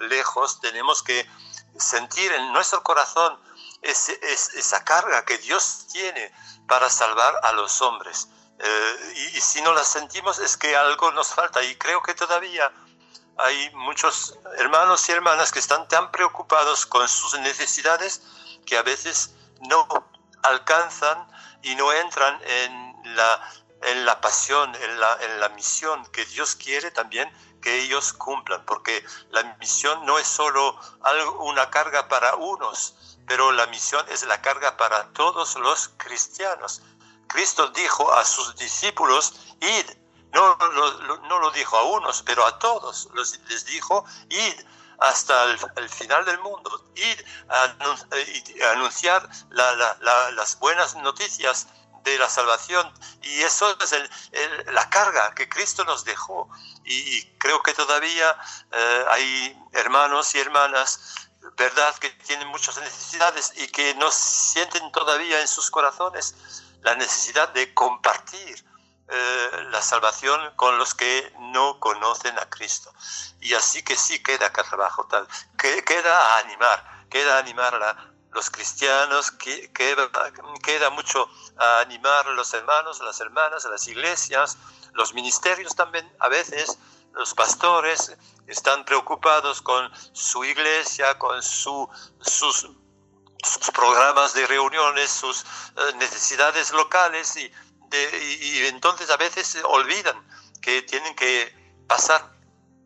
lejos, 0.00 0.60
tenemos 0.60 1.02
que 1.02 1.26
sentir 1.78 2.32
en 2.32 2.52
nuestro 2.52 2.82
corazón 2.82 3.38
es, 3.82 4.08
esa 4.08 4.84
carga 4.84 5.24
que 5.24 5.38
Dios 5.38 5.86
tiene 5.92 6.32
para 6.66 6.90
salvar 6.90 7.40
a 7.42 7.52
los 7.52 7.80
hombres. 7.82 8.28
Eh, 8.58 9.30
y, 9.34 9.40
si 9.40 9.62
no 9.62 9.72
la 9.72 9.84
sentimos 9.84 10.38
es 10.40 10.56
que 10.56 10.76
algo 10.76 11.12
nos 11.12 11.28
falta 11.28 11.62
y 11.62 11.76
creo 11.76 12.02
que 12.02 12.14
todavía 12.14 12.72
hay 13.36 13.70
muchos 13.74 14.36
hermanos 14.56 15.08
y 15.08 15.12
hermanas 15.12 15.52
que 15.52 15.60
están 15.60 15.86
tan 15.86 16.10
preocupados 16.10 16.84
con 16.84 17.08
sus 17.08 17.38
necesidades 17.38 18.20
que 18.66 18.76
a 18.76 18.82
veces 18.82 19.30
no 19.60 19.86
alcanzan 20.42 21.28
y 21.62 21.76
no 21.76 21.92
entran 21.92 22.40
en 22.42 23.16
la, 23.16 23.50
en 23.82 24.04
la 24.04 24.20
pasión, 24.20 24.74
en 24.74 24.98
la, 24.98 25.18
en 25.20 25.40
la 25.40 25.48
misión 25.50 26.04
que 26.06 26.24
Dios 26.24 26.56
quiere 26.56 26.90
también 26.90 27.32
que 27.60 27.82
ellos 27.82 28.12
cumplan, 28.12 28.64
porque 28.64 29.04
la 29.30 29.42
misión 29.60 30.04
no 30.06 30.18
es 30.18 30.26
solo 30.26 30.78
algo, 31.02 31.44
una 31.44 31.70
carga 31.70 32.08
para 32.08 32.36
unos, 32.36 33.17
pero 33.28 33.52
la 33.52 33.66
misión 33.66 34.04
es 34.08 34.24
la 34.24 34.40
carga 34.40 34.76
para 34.76 35.12
todos 35.12 35.56
los 35.56 35.90
cristianos. 35.98 36.82
Cristo 37.28 37.68
dijo 37.68 38.12
a 38.12 38.24
sus 38.24 38.56
discípulos, 38.56 39.34
id, 39.60 39.84
no, 40.32 40.56
no, 40.56 41.38
lo 41.38 41.50
dijo 41.50 41.76
a 41.76 41.84
unos, 41.84 42.22
pero 42.22 42.44
a 42.44 42.58
todos 42.58 43.08
les 43.14 43.64
dijo, 43.66 44.04
id 44.30 44.54
hasta 44.98 45.44
el, 45.44 45.88
final 45.88 46.24
del 46.24 46.38
mundo, 46.40 46.90
id 46.96 47.20
a, 47.48 48.72
anunciar 48.72 49.28
las 49.50 50.58
buenas 50.58 50.96
noticias 50.96 51.68
de 52.04 52.18
la 52.18 52.28
salvación 52.28 52.90
y 53.22 53.42
eso 53.42 53.76
es 53.80 53.94
la 54.72 54.88
carga 54.88 55.34
que 55.34 55.48
Cristo 55.48 55.84
nos 55.84 56.04
dejó. 56.04 56.48
Y, 56.84 57.22
creo 57.38 57.62
que 57.62 57.74
todavía 57.74 58.36
eh, 58.72 59.04
hay 59.10 59.62
hermanos 59.72 60.34
y 60.34 60.40
hermanas 60.40 61.27
verdad 61.56 61.94
que 61.96 62.10
tienen 62.10 62.48
muchas 62.48 62.76
necesidades 62.78 63.52
y 63.56 63.68
que 63.68 63.94
no 63.94 64.10
sienten 64.10 64.90
todavía 64.92 65.40
en 65.40 65.48
sus 65.48 65.70
corazones 65.70 66.34
la 66.82 66.94
necesidad 66.94 67.48
de 67.50 67.74
compartir 67.74 68.64
eh, 69.10 69.50
la 69.70 69.80
salvación 69.80 70.38
con 70.56 70.76
los 70.76 70.94
que 70.94 71.32
no 71.38 71.80
conocen 71.80 72.38
a 72.38 72.48
Cristo. 72.50 72.92
Y 73.40 73.54
así 73.54 73.82
que 73.82 73.96
sí 73.96 74.22
queda 74.22 74.52
trabajo 74.52 75.06
tal, 75.06 75.26
que, 75.56 75.82
queda 75.82 76.38
animar, 76.38 77.06
queda 77.08 77.38
animar 77.38 77.74
a 77.74 78.12
los 78.32 78.50
cristianos, 78.50 79.30
que, 79.30 79.72
queda 79.72 80.90
mucho 80.90 81.26
a 81.56 81.80
animar 81.80 82.26
a 82.26 82.32
los 82.32 82.52
hermanos, 82.52 83.00
a 83.00 83.04
las 83.04 83.20
hermanas, 83.20 83.64
a 83.64 83.70
las 83.70 83.88
iglesias, 83.88 84.58
los 84.92 85.14
ministerios 85.14 85.74
también 85.74 86.10
a 86.18 86.28
veces, 86.28 86.78
los 87.14 87.34
pastores 87.34 88.16
están 88.46 88.84
preocupados 88.84 89.60
con 89.60 89.90
su 90.12 90.44
iglesia, 90.44 91.18
con 91.18 91.42
su, 91.42 91.88
sus, 92.20 92.70
sus 93.42 93.70
programas 93.72 94.34
de 94.34 94.46
reuniones, 94.46 95.10
sus 95.10 95.42
eh, 95.42 95.94
necesidades 95.98 96.72
locales 96.72 97.36
y 97.36 97.50
y, 97.92 98.66
entonces 98.66 99.10
a 99.10 99.16
veces 99.16 99.58
olvidan 99.64 100.16
que 100.60 100.82
tienen 100.82 101.14
que 101.14 101.52
pasar 101.86 102.36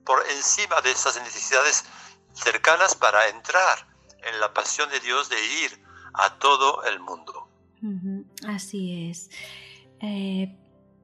por 0.04 0.24
encima 0.30 0.80
de 0.80 0.90
esas 0.90 1.16
necesidades 1.22 1.84
cercanas 2.32 2.94
para 2.94 3.28
entrar 3.28 3.86
en 4.24 4.40
la 4.40 4.52
pasión 4.52 4.88
de 4.90 5.00
Dios 5.00 5.28
de 5.28 5.44
ir 5.64 5.82
a 6.14 6.38
todo 6.38 6.84
el 6.84 7.00
mundo. 7.00 7.48
Así 8.46 9.10
es. 9.10 9.28
Eh, 10.00 10.56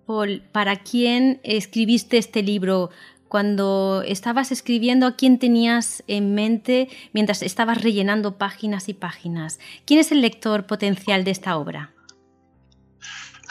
Paul, 0.09 0.41
¿para 0.53 0.77
quién 0.77 1.39
escribiste 1.45 2.17
este 2.17 2.43
libro? 2.43 2.89
Cuando 3.29 4.03
estabas 4.07 4.51
escribiendo, 4.53 5.07
¿a 5.07 5.17
quién 5.17 5.39
tenías 5.39 6.03
en 6.07 6.35
mente 6.35 6.89
mientras 7.13 7.43
estabas 7.43 7.83
rellenando 7.83 8.39
páginas 8.39 8.89
y 8.89 8.95
páginas? 8.95 9.59
¿Quién 9.85 10.01
es 10.01 10.11
el 10.11 10.23
lector 10.23 10.67
potencial 10.67 11.25
de 11.25 11.31
esta 11.31 11.59
obra? 11.59 11.93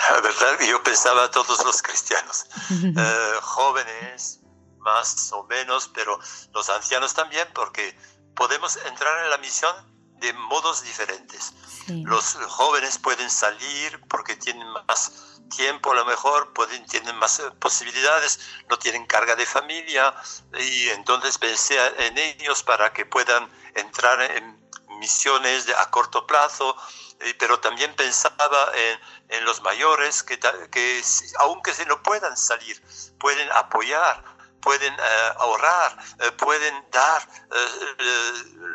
La 0.09 0.19
verdad 0.21 0.57
que 0.57 0.67
yo 0.67 0.81
pensaba 0.81 1.25
a 1.25 1.29
todos 1.29 1.63
los 1.63 1.79
cristianos, 1.83 2.47
eh, 2.71 3.33
jóvenes 3.43 4.39
más 4.79 5.31
o 5.33 5.43
menos, 5.43 5.91
pero 5.93 6.19
los 6.55 6.69
ancianos 6.71 7.13
también, 7.13 7.47
porque 7.53 7.95
podemos 8.35 8.77
entrar 8.77 9.25
en 9.25 9.29
la 9.29 9.37
misión 9.37 9.75
de 10.19 10.33
modos 10.33 10.83
diferentes. 10.83 11.53
Los 11.87 12.35
jóvenes 12.49 12.97
pueden 12.97 13.29
salir 13.29 13.99
porque 14.09 14.35
tienen 14.35 14.67
más 14.87 15.37
tiempo 15.55 15.91
a 15.91 15.95
lo 15.95 16.05
mejor, 16.05 16.51
pueden, 16.53 16.85
tienen 16.87 17.15
más 17.17 17.39
eh, 17.39 17.49
posibilidades, 17.59 18.39
no 18.69 18.77
tienen 18.77 19.05
carga 19.05 19.35
de 19.35 19.45
familia 19.45 20.13
y 20.59 20.89
entonces 20.89 21.37
pensé 21.37 21.77
en 21.99 22.17
ellos 22.17 22.63
para 22.63 22.91
que 22.91 23.05
puedan 23.05 23.49
entrar 23.75 24.21
en 24.21 24.59
misiones 24.99 25.65
de, 25.65 25.75
a 25.75 25.89
corto 25.89 26.25
plazo, 26.27 26.75
eh, 27.19 27.33
pero 27.39 27.59
también 27.59 27.95
pensaba 27.95 28.71
en, 28.75 29.45
los 29.45 29.61
mayores 29.61 30.23
que, 30.23 30.39
que, 30.71 31.01
aunque 31.39 31.73
se 31.73 31.85
no 31.85 32.01
puedan 32.03 32.35
salir, 32.35 32.81
pueden 33.19 33.49
apoyar, 33.51 34.23
pueden 34.67 34.93
eh, 34.93 35.33
ahorrar, 35.37 35.97
eh, 36.19 36.31
pueden 36.33 36.75
dar 36.91 37.25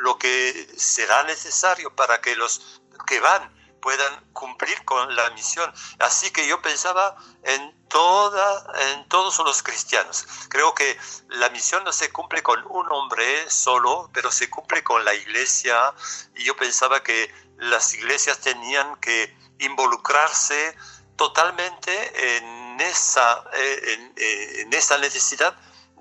lo 0.01 0.17
que 0.17 0.67
será 0.75 1.23
necesario 1.25 1.95
para 1.95 2.19
que 2.23 2.35
los 2.35 2.81
que 3.07 3.21
van 3.21 3.43
puedan 3.83 4.25
cumplir 4.33 4.83
con 4.87 5.15
la 5.15 5.29
misión. 5.33 5.71
Así 5.99 6.31
que 6.31 6.47
yo 6.47 6.63
pensaba 6.63 7.15
en, 7.43 7.87
toda, 7.89 8.65
en 8.93 9.07
todos 9.09 9.39
los 9.41 9.63
cristianos. 9.63 10.25
Creo 10.49 10.75
que 10.75 10.97
la 11.29 11.51
misión 11.51 11.85
no 11.85 11.93
se 11.93 12.11
cumple 12.11 12.43
con 12.43 12.65
un 12.69 12.91
hombre 12.91 13.51
solo, 13.51 14.09
pero 14.15 14.33
se 14.33 14.49
cumple 14.49 14.83
con 14.83 15.05
la 15.05 15.13
iglesia. 15.13 15.93
Y 16.37 16.45
yo 16.45 16.57
pensaba 16.57 17.03
que 17.03 17.31
las 17.59 17.93
iglesias 17.93 18.39
tenían 18.39 18.97
que 18.97 19.37
involucrarse 19.59 20.75
totalmente 21.17 21.93
en 22.39 22.81
esa, 22.81 23.45
eh, 23.53 24.13
eh, 24.17 24.61
en, 24.63 24.73
esa 24.73 24.97
necesidad 24.99 25.55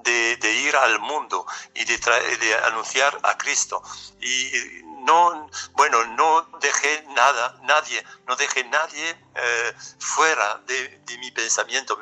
de, 0.03 0.53
ir 0.53 0.75
al 0.75 0.99
mundo 0.99 1.45
y 1.73 1.85
de, 1.85 1.97
de 1.97 2.55
anunciar 2.65 3.17
a 3.23 3.37
Cristo. 3.37 3.81
Y 4.19 4.81
no, 5.03 5.49
bueno, 5.73 6.05
no 6.15 6.47
dejé 6.59 7.03
nada, 7.15 7.59
nadie, 7.63 8.03
no 8.27 8.35
dejé 8.35 8.63
nadie 8.65 9.09
eh, 9.35 9.73
fuera 9.99 10.61
de, 10.67 11.01
mi 11.19 11.31
pensamiento. 11.31 11.99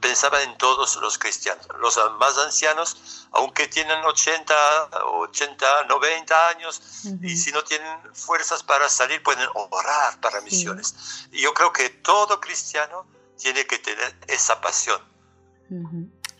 Pensaba 0.00 0.42
en 0.42 0.58
todos 0.58 0.96
los 0.96 1.18
cristianos. 1.18 1.66
Los 1.78 1.98
más 2.18 2.36
ancianos, 2.38 3.28
aunque 3.32 3.66
tienen 3.68 4.04
80, 4.04 4.90
80, 5.04 5.84
90 5.84 6.48
años, 6.48 6.82
y 7.22 7.36
si 7.36 7.50
no 7.52 7.62
tienen 7.64 8.14
fuerzas 8.14 8.62
para 8.62 8.88
salir, 8.88 9.22
pueden 9.22 9.48
orar 9.54 10.20
para 10.20 10.40
misiones. 10.42 11.28
Y 11.32 11.42
yo 11.42 11.54
creo 11.54 11.72
que 11.72 11.88
todo 11.88 12.40
cristiano 12.40 13.06
tiene 13.38 13.66
que 13.66 13.78
tener 13.78 14.14
esa 14.26 14.60
pasión. 14.60 15.00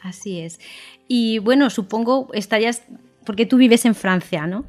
Así 0.03 0.41
es. 0.41 0.59
Y 1.09 1.39
bueno, 1.39 1.71
supongo 1.71 2.29
estarías, 2.33 2.83
porque 3.25 3.47
tú 3.47 3.57
vives 3.57 3.85
en 3.85 3.95
Francia, 3.95 4.47
¿no? 4.47 4.65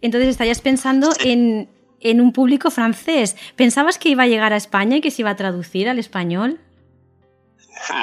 Entonces 0.00 0.28
estarías 0.30 0.60
pensando 0.60 1.10
en, 1.20 1.68
un 2.02 2.32
público 2.32 2.70
francés. 2.70 3.36
¿Pensabas 3.56 3.98
que 3.98 4.08
iba 4.08 4.22
a 4.22 4.26
llegar 4.26 4.52
a 4.52 4.56
España 4.56 4.96
y 4.96 5.00
que 5.00 5.10
se 5.10 5.22
iba 5.22 5.30
a 5.30 5.36
traducir 5.36 5.88
al 5.88 5.98
español? 5.98 6.60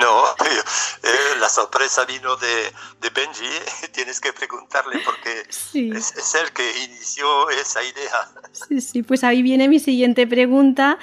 No, 0.01 0.23
eh, 0.23 1.09
la 1.39 1.49
sorpresa 1.49 2.03
vino 2.05 2.35
de, 2.35 3.09
Benji, 3.13 3.45
tienes 3.91 4.19
que 4.19 4.33
preguntarle 4.33 4.99
porque 5.05 5.43
es, 5.47 5.75
es, 5.75 6.35
él 6.35 6.51
que 6.51 6.83
inició 6.83 7.49
esa 7.51 7.83
idea. 7.83 8.31
Sí, 8.67 8.81
sí, 8.81 9.03
pues 9.03 9.23
ahí 9.23 9.43
viene 9.43 9.67
mi 9.67 9.79
siguiente 9.79 10.25
pregunta. 10.25 10.97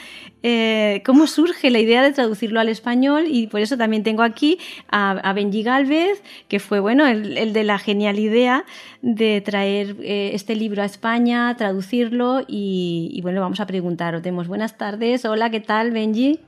Eh, 0.47 1.03
¿Cómo 1.07 1.27
surge 1.27 1.71
la 1.71 1.79
idea 1.79 2.03
de 2.03 2.13
traducirlo 2.13 2.61
al 2.61 2.69
español? 2.69 3.25
Y 3.29 3.47
por 3.47 3.61
eso 3.61 3.79
también 3.79 4.03
tengo 4.03 4.23
aquí 4.23 4.59
a, 4.91 5.33
Benji 5.33 5.63
Galvez, 5.63 6.23
que 6.49 6.61
fue 6.61 6.81
bueno, 6.81 7.07
el, 7.07 7.55
de 7.55 7.65
la 7.65 7.79
genial 7.79 8.19
idea 8.19 8.67
de 9.01 9.41
traer 9.41 9.97
eh, 10.03 10.33
este 10.35 10.55
libro 10.55 10.83
a 10.83 10.85
España, 10.85 11.57
traducirlo 11.57 12.43
y, 12.47 13.09
y 13.15 13.23
bueno, 13.23 13.41
vamos 13.41 13.59
a 13.61 13.67
preguntar. 13.67 14.15
Os 14.15 14.47
buenas 14.47 14.77
tardes. 14.77 15.25
Hola, 15.25 15.49
¿qué 15.49 15.61
tal, 15.61 15.93
Benji? 15.93 16.41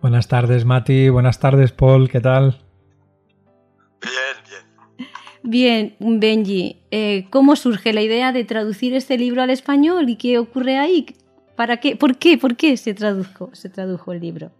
Buenas 0.00 0.26
tardes, 0.26 0.64
Mati. 0.64 1.08
Buenas 1.08 1.38
tardes, 1.38 1.70
Paul. 1.70 2.10
¿Qué 2.10 2.20
tal? 2.20 2.58
Bien, 4.02 4.64
bien. 5.44 5.94
Bien, 6.00 6.18
Benji. 6.18 6.80
Eh, 6.90 7.26
¿Cómo 7.30 7.54
surge 7.54 7.92
la 7.92 8.02
idea 8.02 8.32
de 8.32 8.42
traducir 8.42 8.94
este 8.94 9.16
libro 9.16 9.42
al 9.42 9.50
español 9.50 10.08
y 10.08 10.16
qué 10.16 10.38
ocurre 10.38 10.76
ahí? 10.76 11.06
¿Para 11.56 11.78
qué? 11.78 11.96
¿Por 11.96 12.16
qué? 12.16 12.38
¿Por 12.38 12.56
qué 12.56 12.76
se 12.76 12.94
tradujo, 12.94 13.50
se 13.52 13.68
tradujo 13.68 14.12
el 14.12 14.20
libro? 14.20 14.50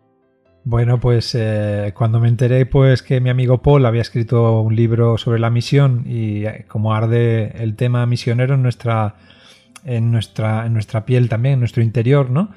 Bueno, 0.64 0.98
pues 0.98 1.34
eh, 1.34 1.92
cuando 1.94 2.20
me 2.20 2.28
enteré 2.28 2.64
pues 2.64 3.02
que 3.02 3.20
mi 3.20 3.28
amigo 3.28 3.60
Paul 3.60 3.84
había 3.84 4.00
escrito 4.00 4.60
un 4.60 4.74
libro 4.74 5.18
sobre 5.18 5.38
la 5.38 5.50
misión 5.50 6.04
y 6.06 6.46
eh, 6.46 6.64
como 6.68 6.94
arde 6.94 7.52
el 7.62 7.76
tema 7.76 8.06
misionero 8.06 8.54
en 8.54 8.62
nuestra, 8.62 9.16
en 9.84 10.10
nuestra, 10.10 10.64
en 10.64 10.72
nuestra 10.72 11.04
piel 11.04 11.28
también, 11.28 11.54
en 11.54 11.60
nuestro 11.60 11.82
interior, 11.82 12.30
¿no? 12.30 12.50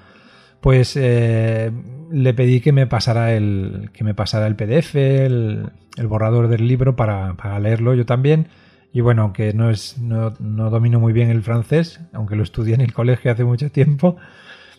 pues 0.61 0.95
eh, 0.95 1.71
le 2.11 2.33
pedí 2.33 2.61
que 2.61 2.71
me 2.71 2.87
pasara 2.87 3.33
el, 3.33 3.89
que 3.93 4.03
me 4.03 4.13
pasara 4.13 4.47
el 4.47 4.55
PDF, 4.55 4.95
el, 4.95 5.71
borrador 6.07 6.47
del 6.47 6.67
libro 6.67 6.95
para, 6.95 7.59
leerlo 7.59 7.93
yo 7.93 8.05
también. 8.05 8.47
Y 8.91 9.01
bueno, 9.01 9.23
aunque 9.23 9.53
no, 9.53 9.69
es, 9.69 9.97
no, 9.99 10.31
domino 10.69 10.99
muy 10.99 11.13
bien 11.13 11.29
el 11.29 11.43
francés, 11.43 11.99
aunque 12.13 12.35
lo 12.35 12.43
estudié 12.43 12.75
en 12.75 12.81
el 12.81 12.93
colegio 12.93 13.31
hace 13.31 13.43
mucho 13.43 13.69
tiempo, 13.71 14.17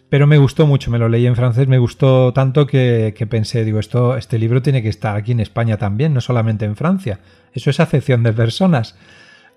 pero 0.08 0.26
me 0.26 0.38
gustó 0.38 0.66
mucho, 0.66 0.90
me 0.90 0.98
lo 0.98 1.08
leí 1.08 1.26
en 1.26 1.36
francés, 1.36 1.68
me 1.68 1.78
gustó 1.78 2.32
tanto 2.32 2.66
que, 2.66 3.14
pensé, 3.28 3.64
digo, 3.64 3.78
esto, 3.78 4.16
este 4.16 4.38
libro 4.38 4.62
tiene 4.62 4.82
que 4.82 4.88
estar 4.88 5.16
aquí 5.16 5.32
en 5.32 5.40
España 5.40 5.76
también, 5.76 6.14
no 6.14 6.20
solamente 6.20 6.64
en 6.64 6.76
Francia. 6.76 7.20
Eso 7.52 7.70
es 7.70 7.78
acepción 7.78 8.22
de 8.22 8.32
personas. 8.32 8.96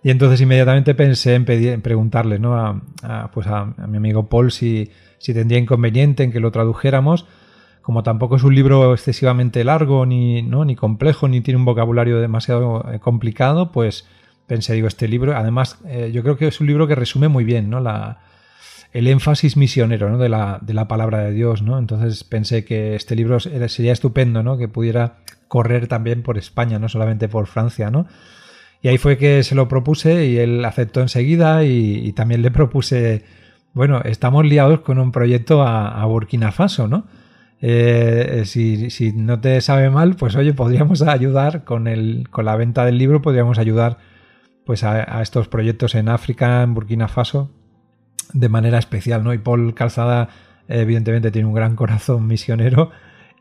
Y 0.04 0.10
entonces 0.10 0.42
inmediatamente 0.42 0.96
pensé 0.96 1.36
en, 1.36 1.46
pedir, 1.46 1.70
en 1.70 1.82
preguntarle 1.82 2.40
¿no? 2.40 2.56
a, 2.56 3.32
pues 3.34 3.48
a 3.48 3.66
mi 3.88 3.98
amigo 3.98 4.28
Paul 4.28 4.52
si, 4.52 4.92
si 5.20 5.34
tendría 5.34 5.60
inconveniente 5.60 6.24
en 6.24 6.32
que 6.32 6.40
lo 6.40 6.52
tradujéramos. 6.52 7.28
Como 7.82 8.04
tampoco 8.04 8.36
es 8.36 8.44
un 8.44 8.54
libro 8.54 8.94
excesivamente 8.94 9.64
largo, 9.64 10.06
ni, 10.06 10.42
¿no? 10.42 10.66
ni 10.66 10.76
complejo, 10.76 11.28
ni 11.28 11.42
tiene 11.42 11.60
un 11.60 11.66
vocabulario 11.66 12.20
demasiado 12.20 12.86
eh, 12.92 13.00
complicado, 13.00 13.72
pues 13.72 14.08
pensé, 14.47 14.73
digo, 14.73 14.88
este 14.88 15.08
libro, 15.08 15.36
además, 15.36 15.80
eh, 15.88 16.12
yo 16.13 16.23
creo 16.23 16.38
que 16.38 16.47
es 16.47 16.60
un 16.60 16.67
libro 16.67 16.88
que 16.88 16.95
resume 16.95 17.27
muy 17.27 17.43
bien 17.43 17.69
¿no? 17.69 17.80
la, 17.80 18.19
el 18.93 19.08
énfasis 19.08 19.58
misionero 19.58 20.10
¿no? 20.10 20.17
de, 20.17 20.30
la, 20.30 20.60
de, 20.62 20.73
la, 20.73 20.88
palabra 20.88 21.19
de 21.19 21.32
Dios. 21.32 21.62
¿no? 21.62 21.77
Entonces 21.77 22.23
pensé 22.23 22.65
que 22.65 22.95
este 22.95 23.15
libro 23.15 23.39
sería 23.39 23.93
estupendo, 23.93 24.43
¿no? 24.43 24.58
que 24.58 24.67
pudiera 24.67 25.17
correr 25.51 25.88
también 25.88 26.23
por 26.23 26.38
España, 26.38 26.80
no 26.80 26.88
solamente 26.88 27.27
por 27.27 27.45
Francia, 27.45 27.91
¿no? 27.91 28.08
Y 28.82 28.88
ahí 28.88 28.97
fue 28.97 29.17
que 29.17 29.43
se 29.43 29.54
lo 29.54 29.67
propuse 29.67 30.25
y 30.25 30.38
él 30.38 30.63
aceptó 30.65 31.01
enseguida 31.01 31.65
y, 31.65 32.13
también 32.13 32.41
le 32.41 32.51
propuse, 32.51 33.23
bueno, 33.73 34.01
estamos 34.04 34.45
liados 34.45 34.80
con 34.80 34.97
un 34.97 35.12
proyecto 35.12 35.62
a, 35.62 36.04
Burkina 36.06 36.51
Faso, 36.51 36.88
¿no? 36.88 37.06
Eh, 37.62 38.43
si, 38.45 39.12
no 39.13 39.39
te 39.39 39.62
sabe 39.62 39.89
mal, 39.89 40.15
pues 40.15 40.36
oye, 40.36 40.54
podríamos 40.54 41.01
ayudar 41.04 41.63
con, 41.63 41.88
el, 41.88 42.27
con 42.32 42.45
la 42.45 42.56
venta 42.56 42.86
del 42.86 42.97
libro, 42.97 43.21
podríamos 43.21 43.60
ayudar 43.60 43.97
pues 44.71 44.86
a, 44.86 45.21
estos 45.21 45.49
proyectos 45.49 45.95
en 45.95 46.07
África, 46.07 46.63
en 46.63 46.73
Burkina 46.73 47.10
Faso, 47.10 47.51
de 48.31 48.47
manera 48.47 48.79
especial, 48.79 49.21
¿no? 49.21 49.34
Y 49.34 49.38
Paul 49.38 49.73
Calzada, 49.73 50.29
evidentemente, 50.69 51.29
tiene 51.29 51.45
un 51.49 51.53
gran 51.53 51.75
corazón 51.75 52.25
misionero 52.25 52.89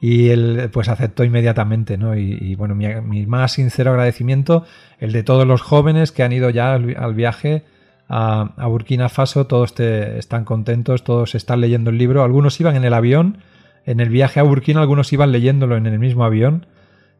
y 0.00 0.30
él 0.30 0.70
pues 0.72 0.88
aceptó 0.88 1.22
inmediatamente, 1.22 1.98
¿no? 1.98 2.16
Y, 2.16 2.56
bueno, 2.56 2.74
mi, 2.74 3.26
más 3.26 3.52
sincero 3.52 3.92
agradecimiento, 3.92 4.64
el 4.98 5.12
de 5.12 5.22
todos 5.22 5.46
los 5.46 5.62
jóvenes 5.62 6.10
que 6.10 6.24
han 6.24 6.32
ido 6.32 6.50
ya 6.50 6.74
al, 6.74 7.14
viaje 7.14 7.62
a, 8.08 8.66
Burkina 8.66 9.08
Faso, 9.08 9.46
todos 9.46 9.78
están 9.78 10.44
contentos, 10.44 11.04
todos 11.04 11.36
están 11.36 11.60
leyendo 11.60 11.90
el 11.90 11.98
libro, 11.98 12.24
algunos 12.24 12.60
iban 12.60 12.74
en 12.74 12.84
el 12.84 12.92
avión, 12.92 13.38
en 13.86 14.00
el 14.00 14.08
viaje 14.08 14.40
a 14.40 14.42
Burkina, 14.42 14.80
algunos 14.80 15.12
iban 15.12 15.30
leyéndolo 15.30 15.76
en 15.76 15.86
el 15.86 16.00
mismo 16.00 16.24
avión, 16.24 16.66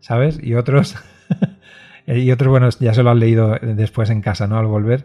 ¿sabes? 0.01 0.41
Y 0.43 0.55
otros, 0.55 0.97
y 2.15 2.31
otros, 2.33 2.51
bueno, 2.51 2.69
ya 2.81 2.95
se 2.95 3.03
lo 3.03 3.11
han 3.11 3.21
leído 3.21 3.57
después 3.63 4.11
en 4.11 4.21
casa, 4.21 4.47
¿no? 4.47 4.59
Al 4.59 4.67
volver. 4.67 5.05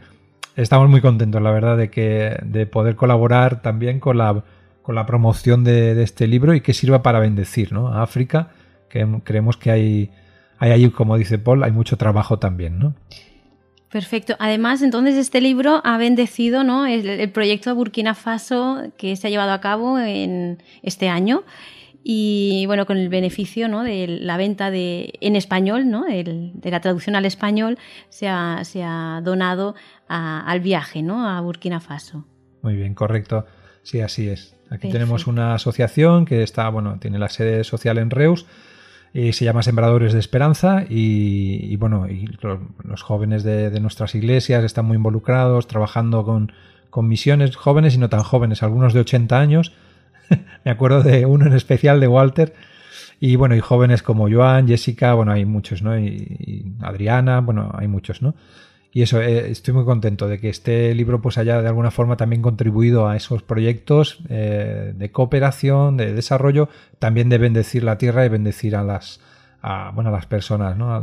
Estamos 0.56 0.90
muy 0.90 1.02
contentos, 1.02 1.42
la 1.42 1.52
verdad, 1.52 1.78
de 1.78 1.90
que 1.90 2.38
de 2.44 2.66
poder 2.66 2.96
colaborar 2.96 3.62
también 3.62 4.00
con 4.00 4.18
la 4.18 4.44
con 4.86 4.94
la 4.94 5.08
promoción 5.08 5.64
de, 5.64 6.00
este 6.04 6.28
libro 6.28 6.54
y 6.54 6.62
que 6.62 6.72
sirva 6.72 7.02
para 7.02 7.18
bendecir 7.18 7.74
¿no? 7.74 7.88
a 7.88 8.04
África, 8.04 8.50
que 8.88 9.04
creemos 9.24 9.58
que 9.58 9.72
hay, 9.72 10.12
hay 10.60 10.72
ahí, 10.72 10.90
como 10.92 11.18
dice 11.18 11.40
Paul, 11.40 11.64
hay 11.64 11.72
mucho 11.72 11.98
trabajo 11.98 12.38
también. 12.38 12.78
¿no? 12.78 12.94
Perfecto. 13.90 14.36
Además, 14.38 14.84
entonces 14.84 15.16
este 15.16 15.42
libro 15.42 15.82
ha 15.84 15.98
bendecido 15.98 16.64
¿no? 16.64 16.86
el, 16.86 17.32
proyecto 17.32 17.72
de 17.72 17.76
Burkina 17.76 18.14
Faso 18.14 18.92
que 18.96 19.16
se 19.16 19.26
ha 19.26 19.32
llevado 19.32 19.54
a 19.54 19.60
cabo 19.60 19.98
en 19.98 20.62
este 20.84 21.10
año 21.10 21.44
y 22.08 22.68
bueno, 22.68 22.86
con 22.86 22.98
el 22.98 23.10
beneficio 23.10 23.68
¿no? 23.68 23.84
de 23.84 24.06
la 24.08 24.38
venta 24.38 24.70
de, 24.70 25.16
en 25.22 25.36
español, 25.36 25.90
¿no? 25.90 26.06
de 26.06 26.54
la 26.70 26.80
traducción 26.80 27.16
al 27.16 27.26
español, 27.26 27.80
se 28.10 28.28
ha, 28.28 28.64
se 28.64 28.84
ha 28.84 29.22
donado 29.24 29.74
al 30.08 30.60
viaje 30.60 31.02
¿no? 31.02 31.28
a 31.28 31.42
Burkina 31.42 31.80
Faso. 31.80 32.24
Muy 32.62 32.76
bien, 32.76 32.94
correcto. 32.94 33.48
Sí, 33.82 34.02
así 34.02 34.30
es. 34.30 34.56
Aquí 34.70 34.92
tenemos 34.92 35.26
una 35.26 35.56
asociación 35.56 36.26
que 36.26 36.44
está, 36.44 36.70
bueno, 36.70 37.00
tiene 37.00 37.18
la 37.18 37.30
sede 37.30 37.64
social 37.64 37.98
en 37.98 38.12
Reus 38.12 38.46
y 39.12 39.34
se 39.34 39.44
llama 39.44 39.64
Sembradores 39.64 40.14
de 40.14 40.20
Esperanza 40.20 40.86
y, 40.88 41.76
bueno, 41.78 42.08
y 42.08 42.28
los, 42.84 43.02
jóvenes 43.02 43.44
de, 43.44 43.80
nuestras 43.80 44.14
iglesias 44.14 44.64
están 44.64 44.86
muy 44.86 44.98
involucrados, 44.98 45.66
trabajando 45.66 46.24
con, 46.24 46.52
misiones 47.08 47.56
jóvenes 47.56 47.96
y 47.96 47.98
no 47.98 48.10
tan 48.10 48.22
jóvenes, 48.22 48.62
algunos 48.62 48.94
de 48.94 49.00
80 49.00 49.40
años. 49.40 49.74
Me 50.66 50.72
acuerdo 50.72 51.04
de 51.04 51.26
uno 51.26 51.46
en 51.46 51.54
especial 51.54 52.00
de 52.00 52.08
Walter. 52.08 52.54
Y 53.20 53.38
bueno, 53.38 53.56
y 53.56 53.60
jóvenes 53.60 54.04
como 54.04 54.30
Joan, 54.30 54.68
Jessica, 54.68 55.14
bueno, 55.14 55.32
hay 55.32 55.46
muchos, 55.46 55.82
¿no? 55.82 55.98
y 55.98 56.76
Adriana, 56.82 57.40
bueno, 57.40 57.72
hay 57.74 57.88
muchos, 57.88 58.22
¿no? 58.22 58.36
Y 58.96 59.02
eso, 59.02 59.22
eh, 59.22 59.52
estoy 59.52 59.74
muy 59.74 59.84
contento 59.84 60.30
de 60.30 60.40
que 60.40 60.48
este 60.48 60.96
libro 60.96 61.22
pues 61.22 61.38
haya 61.38 61.62
de 61.62 61.68
alguna 61.68 61.92
forma 61.92 62.16
también 62.16 62.42
contribuido 62.42 63.10
a 63.10 63.18
esos 63.18 63.44
proyectos 63.44 64.20
eh, 64.30 64.94
de 64.96 65.12
cooperación, 65.12 65.98
de 65.98 66.14
desarrollo, 66.14 66.70
también 66.98 67.28
de 67.28 67.38
bendecir 67.38 67.84
la 67.84 67.98
tierra 67.98 68.26
y 68.26 68.30
bendecir 68.30 68.74
a 68.74 68.84
las, 68.84 69.20
bueno, 69.94 70.12
a 70.12 70.14
las 70.14 70.28
personas, 70.28 70.78
¿no? 70.78 70.96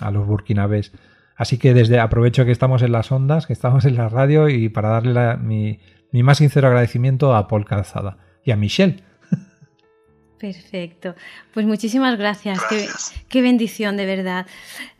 a, 0.00 0.10
los 0.10 0.26
burkinabés. 0.26 0.90
Así 1.36 1.58
que 1.58 1.74
desde 1.74 2.00
aprovecho 2.00 2.44
que 2.44 2.50
estamos 2.50 2.82
en 2.82 2.90
las 2.90 3.12
ondas, 3.12 3.46
que 3.46 3.52
estamos 3.52 3.84
en 3.84 3.94
la 3.94 4.08
radio 4.08 4.48
y 4.48 4.68
para 4.68 4.88
darle 4.88 5.36
mi, 5.36 5.78
mi 6.10 6.24
más 6.24 6.38
sincero 6.38 6.66
agradecimiento 6.66 7.36
a 7.36 7.46
Paul 7.46 7.66
Calzada 7.66 8.16
y 8.48 8.50
a 8.50 8.56
Michelle 8.56 8.96
Perfecto. 10.38 11.16
Pues 11.52 11.66
muchísimas 11.66 12.16
gracias. 12.16 12.60
Qué, 13.28 13.42
bendición, 13.42 13.96
de 13.96 14.06
verdad. 14.06 14.46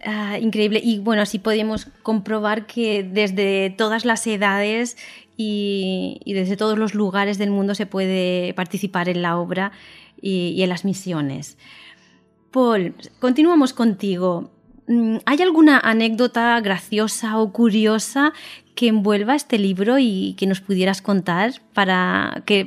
Ah, 0.04 0.36
increíble. 0.40 0.80
Y 0.82 0.98
bueno, 0.98 1.22
así 1.22 1.38
podemos 1.38 1.86
comprobar 2.02 2.66
que 2.66 3.04
desde 3.04 3.70
todas 3.70 4.04
las 4.04 4.26
edades 4.26 4.96
y, 5.36 6.20
desde 6.26 6.56
todos 6.56 6.76
los 6.76 6.96
lugares 6.96 7.38
del 7.38 7.50
mundo 7.50 7.76
se 7.76 7.86
puede 7.86 8.52
participar 8.54 9.08
en 9.08 9.22
la 9.22 9.38
obra 9.38 9.70
y, 10.20 10.54
y 10.56 10.62
en 10.64 10.70
las 10.70 10.84
misiones. 10.84 11.56
Paul, 12.50 12.96
continuamos 13.20 13.72
contigo. 13.72 14.50
Mm, 14.88 15.18
¿Hay 15.24 15.40
alguna 15.40 15.78
anécdota 15.78 16.60
graciosa 16.60 17.38
o 17.38 17.52
curiosa 17.52 18.32
que 18.78 18.86
envuelva 18.86 19.34
este 19.34 19.58
libro 19.58 19.98
y 19.98 20.36
que 20.38 20.46
nos 20.46 20.60
pudieras 20.60 21.02
contar 21.02 21.50
para, 21.74 22.44
que, 22.46 22.64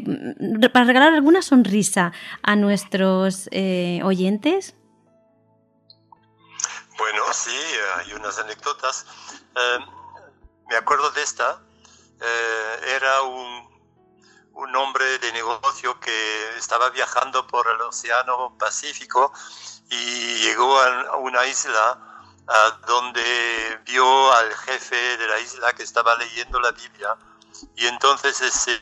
para 0.73 0.83
regalar 0.83 1.13
alguna 1.13 1.41
sonrisa 1.41 2.11
a 2.43 2.57
nuestros 2.57 3.47
eh, 3.53 4.01
oyentes? 4.03 4.75
Bueno, 6.97 7.23
sí, 7.31 7.57
hay 7.95 8.11
unas 8.11 8.37
anécdotas. 8.39 9.05
Em, 9.55 9.85
me 10.67 10.75
acuerdo 10.75 11.11
de 11.11 11.23
esta. 11.23 11.61
Eh, 12.19 12.95
era 12.97 13.21
un, 13.21 13.69
un 14.51 14.75
hombre 14.75 15.17
de 15.19 15.31
negocio 15.31 15.97
que 16.01 16.57
estaba 16.57 16.89
viajando 16.89 17.47
por 17.47 17.65
el 17.69 17.79
Océano 17.83 18.57
Pacífico 18.59 19.31
y 19.89 20.39
llegó 20.39 20.77
a 20.77 21.15
una 21.15 21.47
isla 21.47 22.10
donde 22.87 23.79
vio 23.85 24.33
al 24.33 24.53
jefe 24.55 25.17
de 25.17 25.27
la 25.27 25.39
isla 25.39 25.73
que 25.73 25.83
estaba 25.83 26.15
leyendo 26.15 26.59
la 26.59 26.71
Biblia 26.71 27.17
y 27.75 27.87
entonces 27.87 28.39
ese, 28.41 28.79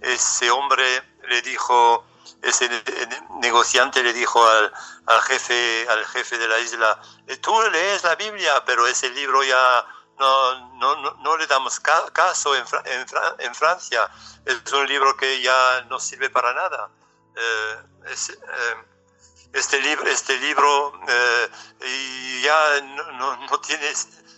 ese 0.00 0.50
hombre 0.50 1.02
le 1.28 1.42
dijo, 1.42 2.04
ese 2.42 2.68
negociante 3.40 4.02
le 4.02 4.12
dijo 4.12 4.46
al, 4.46 4.72
al, 5.06 5.22
jefe, 5.22 5.86
al 5.88 6.04
jefe 6.06 6.38
de 6.38 6.48
la 6.48 6.58
isla, 6.58 7.00
eh, 7.26 7.36
tú 7.38 7.52
lees 7.72 8.04
la 8.04 8.14
Biblia, 8.16 8.62
pero 8.64 8.86
ese 8.86 9.10
libro 9.10 9.42
ya 9.42 9.86
no, 10.18 10.68
no, 10.74 11.14
no, 11.16 11.36
le 11.36 11.46
damos 11.46 11.80
caso 11.80 12.54
en, 12.54 12.64
en, 13.38 13.54
Francia, 13.54 14.08
es 14.44 14.72
un 14.72 14.86
libro 14.86 15.16
que 15.16 15.40
ya 15.42 15.82
no 15.88 15.98
sirve 15.98 16.30
para 16.30 16.52
nada. 16.52 16.90
Eh, 17.36 17.76
eh, 18.06 18.76
este 19.54 19.80
libro, 19.80 20.08
este 20.10 20.36
libro 20.38 21.00
eh, 21.08 22.40
ya 22.42 22.80
no, 22.82 23.36
no, 23.36 23.60
tiene 23.60 23.92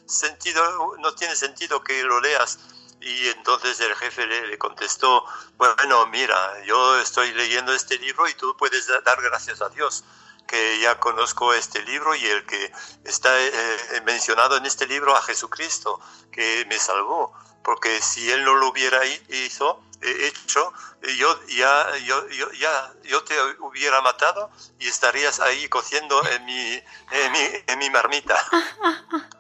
sentido, 0.07 0.95
no 0.99 1.15
tiene 1.15 1.35
sentido 1.35 1.83
que 1.83 2.03
lo 2.03 2.21
leas. 2.21 2.59
Y 3.01 3.29
entonces 3.29 3.81
el 3.81 3.95
jefe 3.97 4.27
le, 4.27 4.59
contestó, 4.59 5.25
bueno, 5.57 6.07
mira, 6.09 6.65
yo 6.65 6.99
estoy 6.99 7.33
leyendo 7.33 7.73
este 7.73 7.99
libro 7.99 8.29
y 8.29 8.35
tú 8.35 8.57
puedes 8.57 8.87
dar 9.05 9.21
gracias 9.23 9.61
a 9.61 9.69
Dios 9.71 10.05
que 10.47 10.81
ya 10.81 10.99
conozco 11.01 11.53
este 11.55 11.83
libro 11.83 12.15
y 12.15 12.25
el 12.25 12.47
que 12.47 12.73
está 13.05 13.31
eh, 13.41 14.03
mencionado 14.05 14.57
en 14.57 14.67
este 14.67 14.87
libro 14.87 15.17
a 15.17 15.23
Jesucristo, 15.23 16.01
que 16.31 16.65
me 16.69 16.79
salvó, 16.79 17.33
porque 17.65 18.01
si 18.01 18.31
él 18.31 18.45
no 18.45 18.55
lo 18.55 18.69
hubiera 18.69 19.05
hizo, 19.05 19.83
hecho, 20.01 20.73
yo 21.19 21.41
ya, 21.49 21.87
yo, 22.05 22.27
ya, 22.53 22.93
yo 23.05 23.25
te 23.25 23.35
hubiera 23.61 24.01
matado 24.03 24.51
y 24.79 24.87
estarías 24.87 25.41
ahí 25.41 25.69
cociendo 25.69 26.21
en 26.29 26.45
mi, 26.45 26.53
en 26.53 27.33
mi, 27.33 27.39
en 27.67 27.79
mi 27.79 27.91
marmita. 27.91 28.37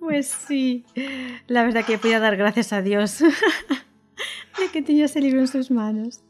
Pues 0.00 0.28
sí, 0.28 0.86
la 1.46 1.62
verdad 1.62 1.84
que 1.84 1.98
voy 1.98 2.14
a 2.14 2.20
dar 2.20 2.36
gracias 2.38 2.72
a 2.72 2.80
Dios 2.80 3.18
de 4.58 4.68
que 4.72 4.80
tenía 4.80 5.04
ese 5.04 5.20
libro 5.20 5.40
en 5.40 5.46
sus 5.46 5.70
manos. 5.70 6.22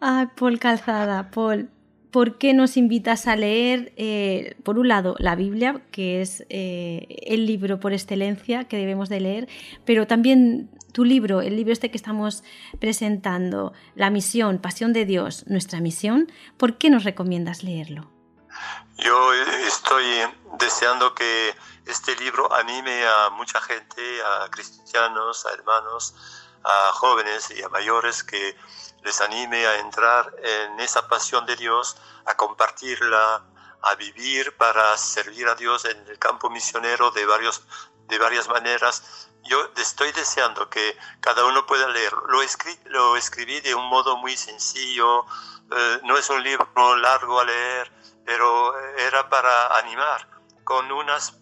Ay, 0.00 0.28
Paul 0.34 0.58
Calzada, 0.58 1.30
Paul, 1.30 1.68
¿por 2.10 2.38
qué 2.38 2.54
nos 2.54 2.78
invitas 2.78 3.26
a 3.26 3.36
leer, 3.36 3.92
eh, 3.96 4.56
por 4.62 4.78
un 4.78 4.88
lado, 4.88 5.14
la 5.18 5.36
Biblia, 5.36 5.82
que 5.90 6.22
es 6.22 6.46
eh, 6.48 7.06
el 7.26 7.44
libro 7.44 7.80
por 7.80 7.92
excelencia 7.92 8.64
que 8.64 8.78
debemos 8.78 9.10
de 9.10 9.20
leer, 9.20 9.48
pero 9.84 10.06
también 10.06 10.70
tu 10.94 11.04
libro, 11.04 11.42
el 11.42 11.56
libro 11.56 11.72
este 11.72 11.90
que 11.90 11.98
estamos 11.98 12.44
presentando, 12.80 13.72
La 13.96 14.10
misión, 14.10 14.58
Pasión 14.58 14.92
de 14.92 15.04
Dios, 15.04 15.44
nuestra 15.48 15.80
misión, 15.80 16.32
¿por 16.56 16.78
qué 16.78 16.88
nos 16.88 17.02
recomiendas 17.02 17.64
leerlo? 17.64 18.08
Yo 18.96 19.32
estoy 19.66 20.06
deseando 20.60 21.12
que 21.12 21.52
este 21.86 22.14
libro 22.16 22.50
anime 22.54 23.04
a 23.04 23.30
mucha 23.30 23.60
gente, 23.60 24.02
a 24.22 24.48
cristianos, 24.48 25.44
a 25.44 25.52
hermanos, 25.52 26.14
a 26.62 26.92
jóvenes 26.92 27.50
y 27.50 27.60
a 27.60 27.68
mayores 27.68 28.22
que 28.22 28.56
les 29.02 29.20
anime 29.20 29.66
a 29.66 29.80
entrar 29.80 30.32
en 30.42 30.78
esa 30.78 31.08
pasión 31.08 31.44
de 31.44 31.56
Dios, 31.56 31.96
a 32.24 32.36
compartirla, 32.36 33.42
a 33.82 33.94
vivir 33.96 34.56
para 34.56 34.96
servir 34.96 35.48
a 35.48 35.56
Dios 35.56 35.84
en 35.86 36.06
el 36.08 36.18
campo 36.20 36.48
misionero 36.48 37.10
de, 37.10 37.26
varios, 37.26 37.66
de 38.08 38.18
varias 38.18 38.48
maneras. 38.48 39.28
Yo 39.44 39.70
estoy 39.76 40.10
deseando 40.12 40.70
que 40.70 40.96
cada 41.20 41.44
uno 41.44 41.66
pueda 41.66 41.88
leer. 41.88 42.12
Lo, 42.28 42.40
lo 42.86 43.16
escribí 43.16 43.60
de 43.60 43.74
un 43.74 43.86
modo 43.88 44.16
muy 44.16 44.36
sencillo, 44.36 45.26
eh, 45.70 46.00
no 46.04 46.16
es 46.16 46.28
un 46.30 46.42
libro 46.42 46.96
largo 46.96 47.40
a 47.40 47.44
leer, 47.44 47.90
pero 48.24 48.78
era 48.96 49.28
para 49.28 49.78
animar 49.78 50.28
con 50.64 50.90
unas 50.92 51.34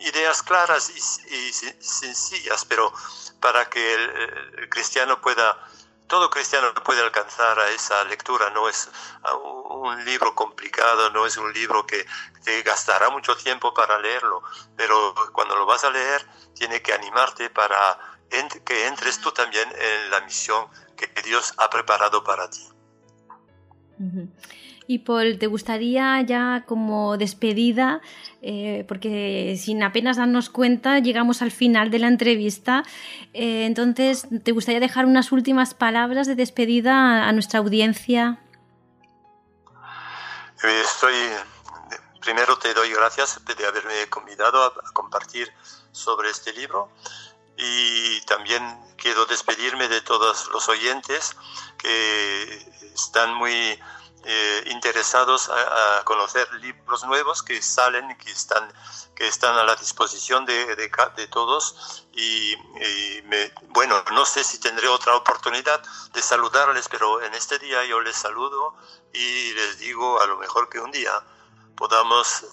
ideas 0.00 0.42
claras 0.42 0.90
y, 0.90 1.00
sencillas, 1.00 2.64
pero 2.64 2.92
para 3.40 3.68
que 3.68 3.94
el, 3.94 4.68
cristiano 4.70 5.20
pueda, 5.20 5.58
todo 6.06 6.30
cristiano 6.30 6.72
puede 6.84 7.00
alcanzar 7.02 7.58
a 7.58 7.70
esa 7.70 8.04
lectura, 8.04 8.50
no 8.50 8.68
es 8.68 8.90
un 9.80 10.04
libro 10.04 10.34
complicado, 10.34 11.10
no 11.10 11.26
es 11.26 11.36
un 11.36 11.52
libro 11.52 11.86
que 11.86 12.04
te 12.44 12.62
gastará 12.62 13.10
mucho 13.10 13.36
tiempo 13.36 13.72
para 13.72 13.98
leerlo, 13.98 14.42
pero 14.76 15.14
cuando 15.32 15.56
lo 15.56 15.66
vas 15.66 15.84
a 15.84 15.90
leer, 15.90 16.26
tiene 16.54 16.82
que 16.82 16.92
animarte 16.92 17.50
para 17.50 17.98
que 18.64 18.86
entres 18.86 19.20
tú 19.20 19.32
también 19.32 19.68
en 19.76 20.10
la 20.10 20.20
misión 20.22 20.68
que 20.96 21.08
Dios 21.22 21.54
ha 21.58 21.70
preparado 21.70 22.22
para 22.24 22.48
ti. 22.50 22.68
Y 24.86 24.98
Paul, 24.98 25.38
¿te 25.38 25.46
gustaría 25.46 26.20
ya 26.22 26.64
como 26.66 27.16
despedida, 27.16 28.02
eh, 28.42 28.84
porque 28.86 29.56
sin 29.58 29.82
apenas 29.82 30.18
darnos 30.18 30.50
cuenta 30.50 30.98
llegamos 30.98 31.40
al 31.40 31.50
final 31.50 31.90
de 31.90 31.98
la 31.98 32.08
entrevista, 32.08 32.82
eh, 33.32 33.64
entonces, 33.64 34.26
¿te 34.42 34.52
gustaría 34.52 34.80
dejar 34.80 35.06
unas 35.06 35.32
últimas 35.32 35.72
palabras 35.72 36.26
de 36.26 36.34
despedida 36.34 37.26
a 37.26 37.32
nuestra 37.32 37.60
audiencia? 37.60 38.40
Eh, 40.62 40.82
estoy, 40.84 41.14
primero 42.20 42.58
te 42.58 42.74
doy 42.74 42.90
gracias 42.92 43.40
de 43.44 43.66
haberme 43.66 44.06
convidado 44.10 44.64
a 44.64 44.92
compartir 44.92 45.50
sobre 45.92 46.28
este 46.28 46.52
libro. 46.52 46.90
Y 47.56 48.20
también 48.22 48.62
quiero 48.96 49.26
despedirme 49.26 49.88
de 49.88 50.00
todos 50.00 50.48
los 50.52 50.68
oyentes 50.68 51.36
que 51.78 52.82
están 52.94 53.34
muy 53.34 53.78
eh, 54.24 54.64
interesados 54.66 55.50
a, 55.50 56.02
conocer 56.04 56.52
libros 56.54 57.04
nuevos 57.04 57.42
que 57.42 57.60
salen, 57.62 58.16
que 58.18 58.30
están, 58.30 58.72
que 59.14 59.26
están 59.26 59.56
a 59.56 59.64
la 59.64 59.76
disposición 59.76 60.44
de, 60.46 60.76
de, 60.76 61.26
todos. 61.28 62.06
Y, 62.12 62.54
bueno, 63.68 64.02
no 64.12 64.24
sé 64.24 64.44
si 64.44 64.58
tendré 64.58 64.88
otra 64.88 65.16
oportunidad 65.16 65.82
de 66.12 66.22
saludarles, 66.22 66.88
pero 66.88 67.22
en 67.22 67.34
este 67.34 67.58
día 67.58 67.84
yo 67.84 68.00
les 68.00 68.16
saludo 68.16 68.76
y 69.12 69.52
les 69.52 69.78
digo 69.78 70.20
a 70.20 70.26
lo 70.26 70.36
mejor 70.38 70.68
que 70.68 70.80
un 70.80 70.90
día 70.90 71.12
podamos 71.76 72.44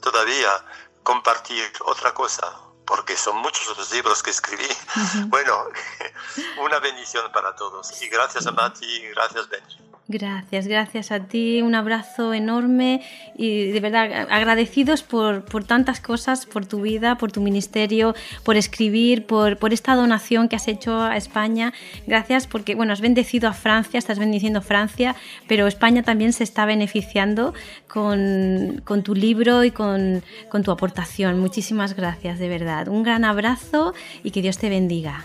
todavía 0.00 0.64
compartir 1.02 1.72
otra 1.84 2.14
cosa 2.14 2.52
porque 2.86 3.16
son 3.16 3.36
muchos 3.36 3.76
los 3.76 3.90
libros 3.92 4.22
que 4.22 4.30
escribí. 4.30 4.68
Bueno, 5.26 5.66
una 6.58 6.78
bendición 6.78 7.30
para 7.32 7.54
todos. 7.56 8.02
Y 8.02 8.08
gracias 8.08 8.46
a 8.46 8.52
Mati 8.52 8.84
y 8.84 9.08
gracias 9.08 9.48
Benji. 9.48 9.91
Gracias, 10.08 10.66
gracias 10.66 11.12
a 11.12 11.20
ti, 11.20 11.62
un 11.62 11.76
abrazo 11.76 12.34
enorme 12.34 13.02
y 13.36 13.70
de 13.70 13.78
verdad 13.78 14.26
agradecidos 14.30 15.04
por, 15.04 15.44
por, 15.44 15.62
tantas 15.62 16.00
cosas, 16.00 16.44
por 16.44 16.66
tu 16.66 16.80
vida, 16.80 17.16
por 17.16 17.30
tu 17.30 17.40
ministerio, 17.40 18.14
por 18.42 18.56
escribir, 18.56 19.26
por, 19.26 19.58
por, 19.58 19.72
esta 19.72 19.94
donación 19.94 20.48
que 20.48 20.56
has 20.56 20.66
hecho 20.66 21.00
a 21.00 21.16
España. 21.16 21.72
Gracias 22.06 22.48
porque, 22.48 22.74
bueno, 22.74 22.92
has 22.92 23.00
bendecido 23.00 23.48
a 23.48 23.52
Francia, 23.52 23.96
estás 23.96 24.18
bendiciendo 24.18 24.60
Francia, 24.60 25.14
pero 25.46 25.68
España 25.68 26.02
también 26.02 26.32
se 26.32 26.42
está 26.42 26.66
beneficiando 26.66 27.54
con, 27.86 28.82
con 28.84 29.04
tu 29.04 29.14
libro 29.14 29.62
y 29.62 29.70
con, 29.70 30.24
con 30.48 30.64
tu 30.64 30.72
aportación. 30.72 31.38
Muchísimas 31.38 31.94
gracias, 31.94 32.40
de 32.40 32.48
verdad. 32.48 32.88
Un 32.88 33.04
gran 33.04 33.24
abrazo 33.24 33.94
y 34.24 34.32
que 34.32 34.42
Dios 34.42 34.58
te 34.58 34.68
bendiga. 34.68 35.24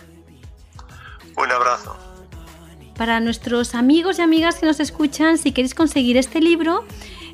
Un 1.36 1.52
abrazo. 1.52 2.07
Para 2.98 3.20
nuestros 3.20 3.76
amigos 3.76 4.20
y 4.20 4.24
amigas 4.24 4.56
que 4.56 4.66
nos 4.66 4.80
escuchan, 4.80 5.38
si 5.38 5.52
queréis 5.52 5.76
conseguir 5.76 6.18
este 6.18 6.42
libro, 6.42 6.84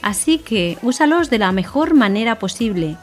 así 0.00 0.38
que 0.38 0.78
úsalos 0.82 1.28
de 1.28 1.38
la 1.38 1.50
mejor 1.50 1.94
manera 1.94 2.38
posible, 2.38 2.96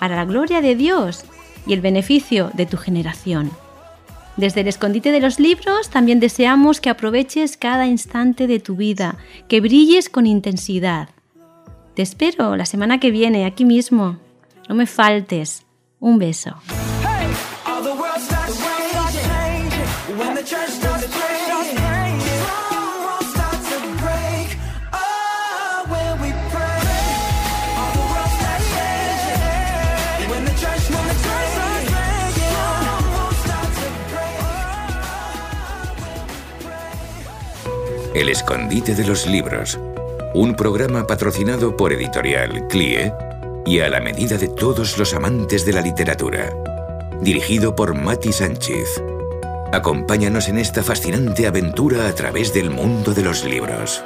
para 0.00 0.16
la 0.16 0.24
gloria 0.24 0.60
de 0.60 0.74
Dios 0.74 1.24
y 1.64 1.72
el 1.72 1.80
beneficio 1.80 2.50
de 2.54 2.66
tu 2.66 2.76
generación. 2.76 3.50
Desde 4.36 4.62
el 4.62 4.68
escondite 4.68 5.12
de 5.12 5.20
los 5.20 5.38
libros 5.38 5.88
también 5.88 6.18
deseamos 6.18 6.80
que 6.80 6.90
aproveches 6.90 7.56
cada 7.56 7.86
instante 7.86 8.48
de 8.48 8.58
tu 8.58 8.74
vida, 8.74 9.18
que 9.46 9.60
brilles 9.60 10.08
con 10.08 10.26
intensidad. 10.26 11.10
Te 11.94 12.02
espero 12.02 12.56
la 12.56 12.64
semana 12.64 12.98
que 12.98 13.10
viene 13.10 13.44
aquí 13.44 13.64
mismo 13.64 14.18
no 14.72 14.78
me 14.78 14.86
faltes. 14.86 15.66
Un 16.00 16.18
beso. 16.18 16.50
El 38.14 38.28
escondite 38.30 38.94
de 38.94 39.04
los 39.04 39.26
libros. 39.26 39.78
Un 40.34 40.54
programa 40.54 41.06
patrocinado 41.06 41.76
por 41.76 41.92
Editorial 41.92 42.66
CLIE 42.68 43.12
y 43.64 43.80
a 43.80 43.88
la 43.88 44.00
medida 44.00 44.36
de 44.36 44.48
todos 44.48 44.98
los 44.98 45.14
amantes 45.14 45.64
de 45.64 45.72
la 45.72 45.80
literatura. 45.80 46.52
Dirigido 47.20 47.74
por 47.74 47.94
Mati 47.94 48.32
Sánchez. 48.32 49.02
Acompáñanos 49.72 50.48
en 50.48 50.58
esta 50.58 50.82
fascinante 50.82 51.46
aventura 51.46 52.08
a 52.08 52.14
través 52.14 52.52
del 52.52 52.70
mundo 52.70 53.14
de 53.14 53.22
los 53.22 53.44
libros. 53.44 54.02